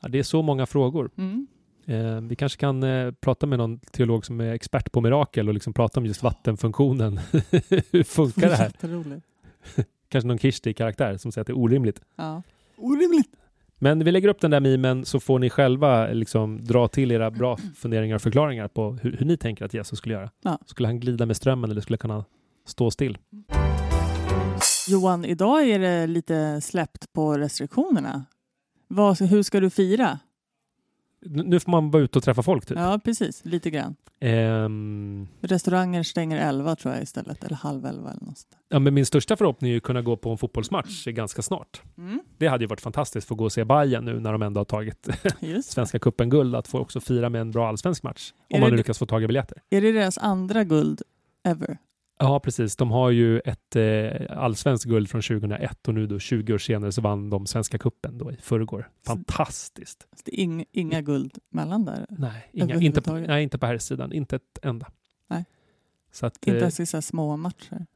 Ja, 0.00 0.08
det 0.08 0.18
är 0.18 0.22
så 0.22 0.42
många 0.42 0.66
frågor. 0.66 1.10
Mm. 1.16 1.46
Eh, 1.90 2.20
vi 2.20 2.36
kanske 2.36 2.58
kan 2.58 2.82
eh, 2.82 3.12
prata 3.12 3.46
med 3.46 3.58
någon 3.58 3.78
teolog 3.78 4.26
som 4.26 4.40
är 4.40 4.52
expert 4.52 4.92
på 4.92 5.00
mirakel 5.00 5.48
och 5.48 5.54
liksom 5.54 5.72
prata 5.72 6.00
om 6.00 6.06
just 6.06 6.22
vattenfunktionen. 6.22 7.20
hur 7.90 8.02
funkar 8.02 8.48
det 8.48 8.56
här? 8.56 8.72
Kanske 10.08 10.28
någon 10.28 10.38
Kirsti-karaktär 10.38 11.16
som 11.16 11.32
säger 11.32 11.42
att 11.42 11.46
det 11.46 11.52
är 11.52 11.58
orimligt. 11.58 12.00
Ja. 12.16 12.42
Orimligt! 12.76 13.30
Men 13.78 14.04
vi 14.04 14.12
lägger 14.12 14.28
upp 14.28 14.40
den 14.40 14.50
där 14.50 14.60
memen 14.60 15.04
så 15.04 15.20
får 15.20 15.38
ni 15.38 15.50
själva 15.50 16.06
liksom 16.06 16.64
dra 16.64 16.88
till 16.88 17.12
era 17.12 17.30
bra 17.30 17.56
funderingar 17.76 18.16
och 18.16 18.22
förklaringar 18.22 18.68
på 18.68 18.98
hur, 19.02 19.16
hur 19.16 19.26
ni 19.26 19.36
tänker 19.36 19.64
att 19.64 19.74
Jesus 19.74 19.98
skulle 19.98 20.14
göra. 20.14 20.30
Ja. 20.42 20.58
Skulle 20.66 20.88
han 20.88 21.00
glida 21.00 21.26
med 21.26 21.36
strömmen 21.36 21.70
eller 21.70 21.80
skulle 21.80 21.94
han 21.94 22.10
kunna 22.10 22.24
stå 22.66 22.90
still? 22.90 23.18
Johan, 24.88 25.24
idag 25.24 25.68
är 25.68 25.78
det 25.78 26.06
lite 26.06 26.60
släppt 26.60 27.12
på 27.12 27.38
restriktionerna. 27.38 28.24
Vad, 28.88 29.20
hur 29.20 29.42
ska 29.42 29.60
du 29.60 29.70
fira? 29.70 30.18
Nu 31.22 31.60
får 31.60 31.70
man 31.70 31.90
vara 31.90 32.02
ute 32.02 32.18
och 32.18 32.24
träffa 32.24 32.42
folk 32.42 32.66
typ. 32.66 32.78
Ja, 32.78 33.00
precis. 33.04 33.44
Lite 33.44 33.70
grann. 33.70 33.96
Ehm, 34.20 35.28
Restauranger 35.40 36.02
stänger 36.02 36.48
11 36.48 36.76
tror 36.76 36.94
jag 36.94 37.02
istället. 37.02 37.44
Eller 37.44 37.56
halv 37.56 37.86
11 37.86 38.10
eller 38.10 38.24
något 38.24 38.46
ja, 38.70 38.78
men 38.78 38.94
min 38.94 39.06
största 39.06 39.36
förhoppning 39.36 39.72
är 39.72 39.76
att 39.76 39.82
kunna 39.82 40.02
gå 40.02 40.16
på 40.16 40.30
en 40.30 40.38
fotbollsmatch 40.38 41.04
ganska 41.06 41.42
snart. 41.42 41.82
Mm. 41.98 42.20
Det 42.38 42.46
hade 42.46 42.64
ju 42.64 42.68
varit 42.68 42.80
fantastiskt 42.80 43.26
för 43.28 43.34
att 43.34 43.38
gå 43.38 43.44
och 43.44 43.52
se 43.52 43.64
Bayern 43.64 44.04
nu 44.04 44.20
när 44.20 44.32
de 44.32 44.42
ändå 44.42 44.60
har 44.60 44.64
tagit. 44.64 45.08
Svenska 45.64 45.98
cupen-guld 45.98 46.54
att 46.54 46.68
få 46.68 46.78
också 46.78 47.00
fira 47.00 47.28
med 47.28 47.40
en 47.40 47.50
bra 47.50 47.68
allsvensk 47.68 48.02
match. 48.02 48.32
Är 48.48 48.54
Om 48.54 48.60
man 48.60 48.76
lyckas 48.76 48.98
få 48.98 49.06
tag 49.06 49.22
i 49.22 49.26
biljetter. 49.26 49.62
Är 49.70 49.80
det 49.80 49.92
deras 49.92 50.18
andra 50.18 50.64
guld 50.64 51.02
ever? 51.44 51.78
Ja, 52.22 52.40
precis. 52.40 52.76
De 52.76 52.90
har 52.90 53.10
ju 53.10 53.38
ett 53.38 53.76
eh, 53.76 54.38
allsvenskt 54.38 54.84
guld 54.84 55.10
från 55.10 55.22
2001 55.22 55.88
och 55.88 55.94
nu 55.94 56.06
då 56.06 56.18
20 56.18 56.54
år 56.54 56.58
senare 56.58 56.92
så 56.92 57.00
vann 57.00 57.30
de 57.30 57.46
Svenska 57.46 57.78
cupen 57.78 58.18
då 58.18 58.32
i 58.32 58.36
förrgår. 58.36 58.88
Fantastiskt. 59.06 60.06
Så 60.12 60.22
det 60.24 60.40
är 60.40 60.42
ing, 60.42 60.64
inga 60.72 61.00
guld 61.00 61.38
mellan 61.50 61.84
där? 61.84 62.06
Nej, 62.08 62.50
inga, 62.52 62.74
inte, 62.74 63.02
på, 63.02 63.12
nej, 63.12 63.42
inte 63.42 63.58
på 63.58 63.66
här 63.66 63.78
sidan. 63.78 64.12
Inte 64.12 64.36
ett 64.36 64.58
enda. 64.62 64.86
Nej. 65.28 65.44
Så 66.12 66.26
att, 66.26 66.36
Inte 66.36 66.56
eh, 66.56 66.60
ens 66.60 66.80
i 66.80 66.86
så 66.86 67.02
små 67.02 67.36
matcher? 67.36 67.86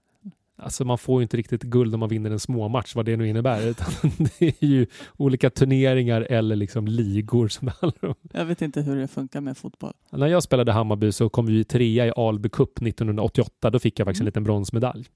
Alltså 0.56 0.84
man 0.84 0.98
får 0.98 1.20
ju 1.20 1.22
inte 1.22 1.36
riktigt 1.36 1.62
guld 1.62 1.94
om 1.94 2.00
man 2.00 2.08
vinner 2.08 2.30
en 2.30 2.40
småmatch, 2.40 2.94
vad 2.94 3.04
det 3.06 3.16
nu 3.16 3.28
innebär. 3.28 3.66
Utan 3.66 3.86
det 4.38 4.46
är 4.62 4.66
ju 4.66 4.86
olika 5.16 5.50
turneringar 5.50 6.20
eller 6.20 6.56
liksom 6.56 6.86
ligor 6.86 7.48
som 7.48 7.66
det 7.66 7.72
handlar 7.80 8.08
om. 8.08 8.14
Jag 8.32 8.44
vet 8.44 8.62
inte 8.62 8.80
hur 8.82 8.96
det 8.96 9.08
funkar 9.08 9.40
med 9.40 9.56
fotboll. 9.56 9.92
När 10.10 10.26
jag 10.26 10.42
spelade 10.42 10.72
Hammarby 10.72 11.12
så 11.12 11.28
kom 11.28 11.46
vi 11.46 11.64
trea 11.64 12.06
i 12.06 12.12
Alby 12.16 12.48
Cup 12.48 12.82
1988. 12.82 13.70
Då 13.70 13.78
fick 13.78 13.98
jag 13.98 14.06
faktiskt 14.06 14.20
en 14.20 14.24
Mm. 14.24 14.28
liten 14.28 14.44
bronsmedalj. 14.44 15.08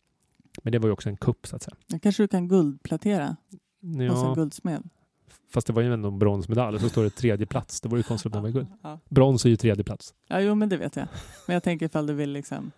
Men 0.62 0.72
det 0.72 0.78
var 0.78 0.88
ju 0.88 0.92
också 0.92 1.08
en 1.08 1.16
kupp 1.16 1.46
så 1.46 1.56
att 1.56 1.62
säga. 1.62 1.76
Då 1.86 1.98
kanske 1.98 2.22
du 2.22 2.28
kan 2.28 2.48
guldplatera 2.48 3.36
hos 3.82 3.96
en 3.96 4.00
Ja, 4.00 4.34
guldsmed? 4.34 4.82
fast 5.54 5.66
det 5.66 5.72
var 5.72 5.82
ju 5.82 5.92
ändå 5.94 6.08
en 6.08 6.18
bronsmedalj 6.18 6.74
och 6.74 6.80
så 6.80 6.88
står 6.88 7.04
det 7.04 7.10
tredje 7.10 7.46
plats. 7.46 7.80
Det 7.80 7.88
var 7.88 7.96
ju 7.96 8.02
konstigt 8.02 8.34
om 8.34 8.42
det 8.42 8.48
var 8.48 8.52
guld. 8.52 8.66
Ja. 8.82 8.98
Brons 9.08 9.44
är 9.44 9.48
ju 9.50 9.56
tredje 9.56 9.84
plats. 9.84 10.14
ja, 10.28 10.40
jo 10.40 10.54
men 10.54 10.68
det 10.68 10.76
vet 10.76 10.96
jag. 10.96 11.08
Men 11.46 11.54
jag 11.54 11.62
tänker 11.62 11.86
ifall 11.86 12.06
du 12.06 12.14
vill 12.14 12.30
liksom. 12.32 12.70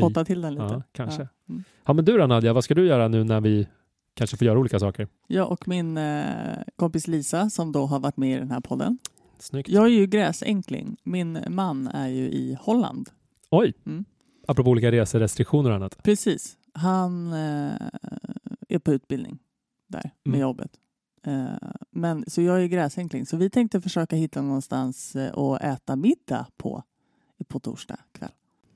Hotta 0.00 0.24
till 0.24 0.40
den 0.40 0.54
lite. 0.54 0.64
Ja, 0.64 0.82
kanske. 0.92 1.22
Ja. 1.22 1.28
Mm. 1.48 1.64
Ja, 1.84 1.92
men 1.92 2.04
du 2.04 2.18
då 2.18 2.26
Nadja, 2.26 2.52
vad 2.52 2.64
ska 2.64 2.74
du 2.74 2.86
göra 2.86 3.08
nu 3.08 3.24
när 3.24 3.40
vi 3.40 3.68
kanske 4.14 4.36
får 4.36 4.46
göra 4.46 4.58
olika 4.58 4.78
saker? 4.78 5.08
Jag 5.26 5.52
och 5.52 5.68
min 5.68 5.96
eh, 5.96 6.24
kompis 6.76 7.06
Lisa 7.08 7.50
som 7.50 7.72
då 7.72 7.86
har 7.86 8.00
varit 8.00 8.16
med 8.16 8.36
i 8.36 8.38
den 8.38 8.50
här 8.50 8.60
podden. 8.60 8.98
Snyggt. 9.38 9.68
Jag 9.68 9.84
är 9.84 9.88
ju 9.88 10.06
gräsänkling. 10.06 10.96
Min 11.02 11.38
man 11.48 11.88
är 11.88 12.08
ju 12.08 12.24
i 12.30 12.56
Holland. 12.60 13.08
Oj! 13.50 13.74
Mm. 13.86 14.04
Apropå 14.48 14.70
olika 14.70 14.90
reserestriktioner 14.92 15.70
och 15.70 15.76
annat. 15.76 16.02
Precis. 16.02 16.56
Han 16.74 17.32
eh, 17.32 17.72
är 18.68 18.78
på 18.78 18.92
utbildning 18.92 19.38
där 19.88 20.10
med 20.24 20.34
Mm. 20.34 20.40
jobbet. 20.40 20.70
Eh, 21.26 21.46
men, 21.90 22.24
så 22.26 22.42
jag 22.42 22.62
är 22.62 22.66
gräsänkling. 22.66 23.26
Så 23.26 23.36
vi 23.36 23.50
tänkte 23.50 23.80
försöka 23.80 24.16
hitta 24.16 24.42
någonstans 24.42 25.16
eh, 25.16 25.38
att 25.38 25.62
äta 25.62 25.96
middag 25.96 26.46
på 26.56 26.82
på 27.48 27.60
torsdag 27.60 27.98
kväll. 28.12 28.30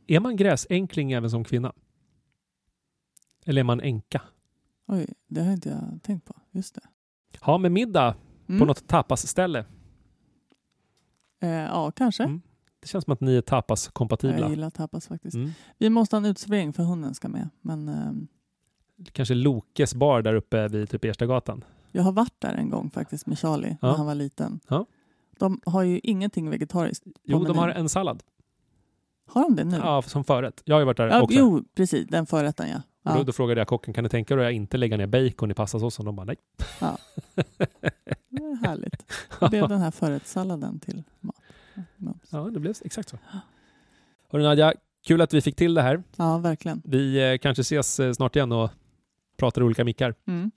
Är 0.06 0.20
man 0.20 0.36
gräsänkling 0.36 1.12
även 1.12 1.30
som 1.30 1.44
kvinna? 1.44 1.72
Eller 3.44 3.60
är 3.60 3.64
man 3.64 3.80
änka? 3.80 4.22
Oj, 4.86 5.06
det 5.26 5.42
har 5.42 5.52
inte 5.52 5.68
jag 5.68 6.02
tänkt 6.02 6.24
på. 6.24 6.34
Just 6.50 6.74
det. 6.74 6.80
Ja, 7.46 7.58
med 7.58 7.72
middag 7.72 8.14
Mm. 8.48 8.58
på 8.60 8.64
något 8.66 8.88
tapasställe. 8.88 9.64
Eh, 11.42 11.48
ja, 11.50 11.90
kanske. 11.90 12.22
Mm. 12.24 12.40
Det 12.80 12.88
känns 12.88 13.04
som 13.04 13.12
att 13.12 13.20
ni 13.20 13.30
är 13.30 13.34
Jag 13.34 13.46
tapas-kompatibla. 13.46 14.50
gillar 14.50 14.70
tapas 14.70 15.06
faktiskt. 15.08 15.34
Mm. 15.34 15.50
Vi 15.78 15.90
måste 15.90 16.16
ha 16.16 16.18
en 16.18 16.24
uteservering 16.24 16.72
för 16.72 16.82
hunden 16.82 17.14
ska 17.14 17.28
med. 17.28 17.48
Men 17.60 17.88
eh, 17.88 18.12
Kanske 19.12 19.34
Lokes 19.34 19.94
bar 19.94 20.22
där 20.22 20.34
uppe 20.34 20.68
vid 20.68 20.90
typ 20.90 21.04
Erstagatan. 21.04 21.64
jag 21.92 22.02
har 22.02 22.12
varit 22.12 22.34
där 22.40 22.54
en 22.54 22.70
gång 22.70 22.90
faktiskt 22.90 23.26
med 23.26 23.38
Charlie 23.38 23.76
Ja. 23.80 23.88
när 23.88 23.96
han 23.96 24.06
var 24.06 24.14
liten. 24.14 24.60
Ja. 24.68 24.86
De 25.38 25.60
har 25.66 25.82
ju 25.82 26.00
ingenting 26.02 26.50
vegetariskt. 26.50 27.04
Jo, 27.24 27.36
menyn. 27.38 27.48
de 27.52 27.58
har 27.58 27.68
en 27.68 27.88
sallad. 27.88 28.22
Har 29.26 29.42
de 29.42 29.56
det 29.56 29.64
nu? 29.64 29.76
Ja, 29.76 30.02
som 30.02 30.24
förrätt. 30.24 30.62
Jag 30.64 30.74
har 30.74 30.80
ju 30.80 30.84
varit 30.86 30.96
där 30.96 31.08
Ja, 31.08 31.22
också. 31.22 31.38
jo, 31.38 31.64
precis. 31.74 32.06
Den 32.08 32.26
förrätten 32.26 32.68
ja. 32.68 32.76
Och 32.76 33.12
Då, 33.12 33.18
ja. 33.18 33.22
då 33.24 33.32
frågade 33.32 33.60
jag 33.60 33.68
kocken, 33.68 33.94
kan 33.94 34.04
du 34.04 34.10
tänka 34.10 34.36
dig 34.36 34.44
att 34.44 34.46
jag 34.46 34.52
inte 34.56 34.76
lägga 34.76 34.96
ner 34.96 35.06
bacon 35.06 35.50
i 35.50 35.54
pastasåsen? 35.54 36.04
De 36.04 36.16
bara 36.16 36.24
nej. 36.24 36.36
Det 38.28 38.42
är 38.42 38.66
härligt. 38.66 39.12
Det 39.40 39.48
blev 39.48 39.68
den 39.68 39.80
här 39.80 39.90
förrättssalladen 39.90 40.80
till 40.80 41.02
mat. 41.20 41.36
Ja. 41.74 42.14
Ja, 42.30 42.38
det 42.50 42.60
blev 42.60 42.74
exakt 42.84 43.08
så. 43.08 43.18
Hörru 44.30 44.42
Nadja, 44.42 44.72
kul 45.06 45.20
att 45.20 45.34
vi 45.34 45.40
fick 45.40 45.56
till 45.56 45.74
det 45.74 45.82
här. 45.82 46.02
Ja, 46.16 46.38
verkligen. 46.38 46.82
Vi 46.84 47.32
eh, 47.32 47.38
kanske 47.38 47.60
ses 47.60 48.00
eh, 48.00 48.12
snart 48.12 48.36
igen 48.36 48.52
och 48.52 48.70
pratar 49.36 49.62
olika 49.62 49.84
mickar. 49.84 50.14
Mm. 50.26 50.50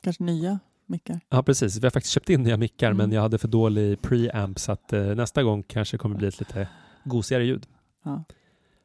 Kanske 0.00 0.22
nya 0.22 0.58
mickar. 0.86 1.20
Ja, 1.28 1.42
precis. 1.42 1.76
Vi 1.78 1.86
har 1.86 1.90
faktiskt 1.90 2.14
köpt 2.14 2.30
in 2.30 2.42
nya 2.42 2.56
mickar, 2.56 2.86
Mm. 2.86 2.96
men 2.96 3.12
jag 3.12 3.22
hade 3.22 3.38
för 3.38 3.48
dålig 3.48 4.02
preamp 4.02 4.58
så 4.58 4.72
att 4.72 4.92
eh, 4.92 5.02
nästa 5.02 5.42
gång 5.42 5.62
kanske 5.62 5.98
kommer 5.98 6.16
bli 6.16 6.28
ett 6.28 6.38
lite 6.40 6.68
gosigare 7.04 7.44
ljud. 7.44 7.66
Ja. 8.02 8.24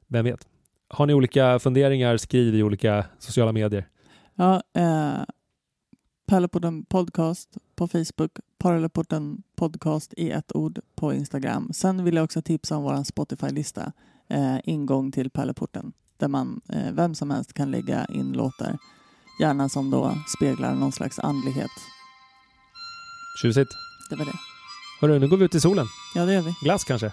Vem 0.08 0.26
vet? 0.26 0.48
Har 0.90 1.06
ni 1.06 1.14
olika 1.14 1.60
funderingar, 1.60 2.18
skriv 2.18 2.56
i 2.56 2.64
olika 2.64 3.06
sociala 3.20 3.52
medier. 3.52 3.88
Ja, 4.36 4.62
eh, 4.74 5.24
Pärleporten 6.28 6.86
Podcast 6.86 7.58
på 7.76 7.88
Facebook, 7.88 8.32
Pärleporten 8.58 9.44
Podcast 9.56 10.14
i 10.18 10.32
ett 10.32 10.56
ord 10.56 10.80
på 10.96 11.14
Instagram. 11.14 11.74
Sen 11.74 12.04
vill 12.04 12.16
jag 12.16 12.24
också 12.24 12.42
tipsa 12.42 12.78
om 12.78 12.84
vår 12.84 13.04
Spotify-lista, 13.04 13.92
eh, 14.30 14.58
ingång 14.64 15.12
till 15.12 15.30
Pärleporten, 15.30 15.94
där 16.18 16.28
man, 16.28 16.62
eh, 16.70 16.92
vem 16.92 17.16
som 17.16 17.32
helst 17.32 17.54
kan 17.54 17.72
lägga 17.72 18.06
in 18.06 18.34
låtar, 18.34 18.78
gärna 19.42 19.70
som 19.70 19.92
då 19.92 20.18
speglar 20.38 20.76
någon 20.76 20.92
slags 20.92 21.20
andlighet. 21.20 21.72
Tjusigt. 23.42 23.72
Det 24.10 24.16
var 24.16 24.26
det. 24.26 24.40
Hörru, 25.02 25.20
nu 25.20 25.28
går 25.28 25.38
vi 25.38 25.46
ut 25.46 25.56
i 25.56 25.60
solen. 25.60 25.86
Ja, 26.16 26.26
det 26.26 26.34
gör 26.34 26.42
vi. 26.42 26.56
Glass 26.62 26.84
kanske? 26.84 27.12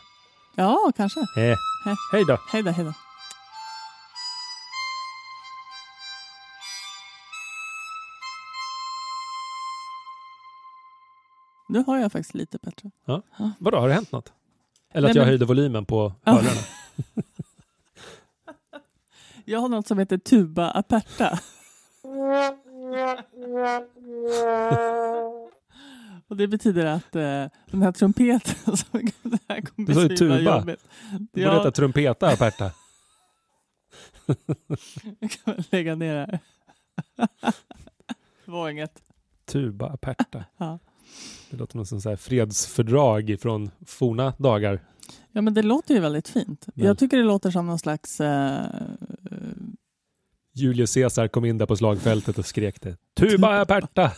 Ja, 0.55 0.93
kanske. 0.97 1.21
Eh. 1.21 1.57
Hej. 1.85 1.97
Hej 2.13 2.25
då! 2.29 2.39
Hej 2.53 2.63
då, 2.63 2.71
hej 2.71 2.85
då. 2.85 2.93
Nu 11.69 11.85
har 11.87 11.99
jag 11.99 12.13
faktiskt 12.13 12.35
lite 12.35 12.59
bättre. 12.63 12.91
Vadå, 13.59 13.79
har 13.79 13.89
det 13.89 13.95
hänt 13.95 14.13
något? 14.13 14.33
Eller 14.93 15.09
Nej, 15.09 15.11
att 15.11 15.17
jag 15.17 15.23
men- 15.23 15.29
höjde 15.29 15.45
volymen 15.45 15.87
på 15.87 16.13
Ja. 16.25 16.33
hörlurarna? 16.33 16.61
Jag 19.47 19.61
har 19.61 19.69
något 19.69 19.87
som 19.87 19.99
heter 19.99 20.19
tuba 20.19 20.71
aperta. 20.71 21.39
Och 26.29 26.37
det 26.37 26.49
betyder 26.49 26.87
att 26.87 27.17
eh, 27.17 27.47
den 27.71 27.83
här 27.83 27.93
trumpeten 27.93 28.77
som 28.77 29.11
det 29.23 29.39
här 29.49 29.61
kommer 29.61 29.87
Du 29.95 30.07
bli 30.07 30.17
så 30.17 30.17
tuba. 30.17 30.39
jobbigt. 30.59 30.85
Det 31.33 31.45
borde 31.45 31.57
heta 31.57 31.71
trumpeta 31.71 32.29
aperta. 32.29 32.71
jag 35.21 35.31
kan 35.31 35.65
lägga 35.71 35.95
ner 35.95 36.15
det 36.15 36.21
här. 36.21 36.39
Det 38.45 38.51
var 38.51 38.69
inget. 38.71 39.03
Tuba 39.45 39.87
aperta. 39.89 40.45
Ja. 40.57 40.79
Det 41.51 41.57
låter 41.57 41.77
något 41.77 41.89
som 41.89 42.01
så 42.01 42.09
här 42.09 42.17
fredsfördrag 42.17 43.37
från 43.41 43.71
forna 43.87 44.33
dagar. 44.39 44.81
Ja 45.33 45.41
men 45.43 45.55
det 45.55 45.63
låter 45.63 45.95
ju 45.95 46.01
väldigt 46.01 46.29
fint. 46.29 46.67
Men- 46.75 46.87
Jag 46.87 46.99
tycker 46.99 47.17
det 47.17 47.23
låter 47.23 47.51
som 47.51 47.67
någon 47.67 47.79
slags 47.79 48.21
eh, 48.21 48.67
Julius 50.55 50.95
Caesar 50.95 51.29
kom 51.29 51.45
in 51.45 51.59
där 51.59 51.67
på 51.67 51.77
slagfältet 51.77 52.39
och 52.39 52.47
skrek 52.47 52.81
det. 52.81 52.97
Tuba 53.15 53.61
aperta! 53.61 54.13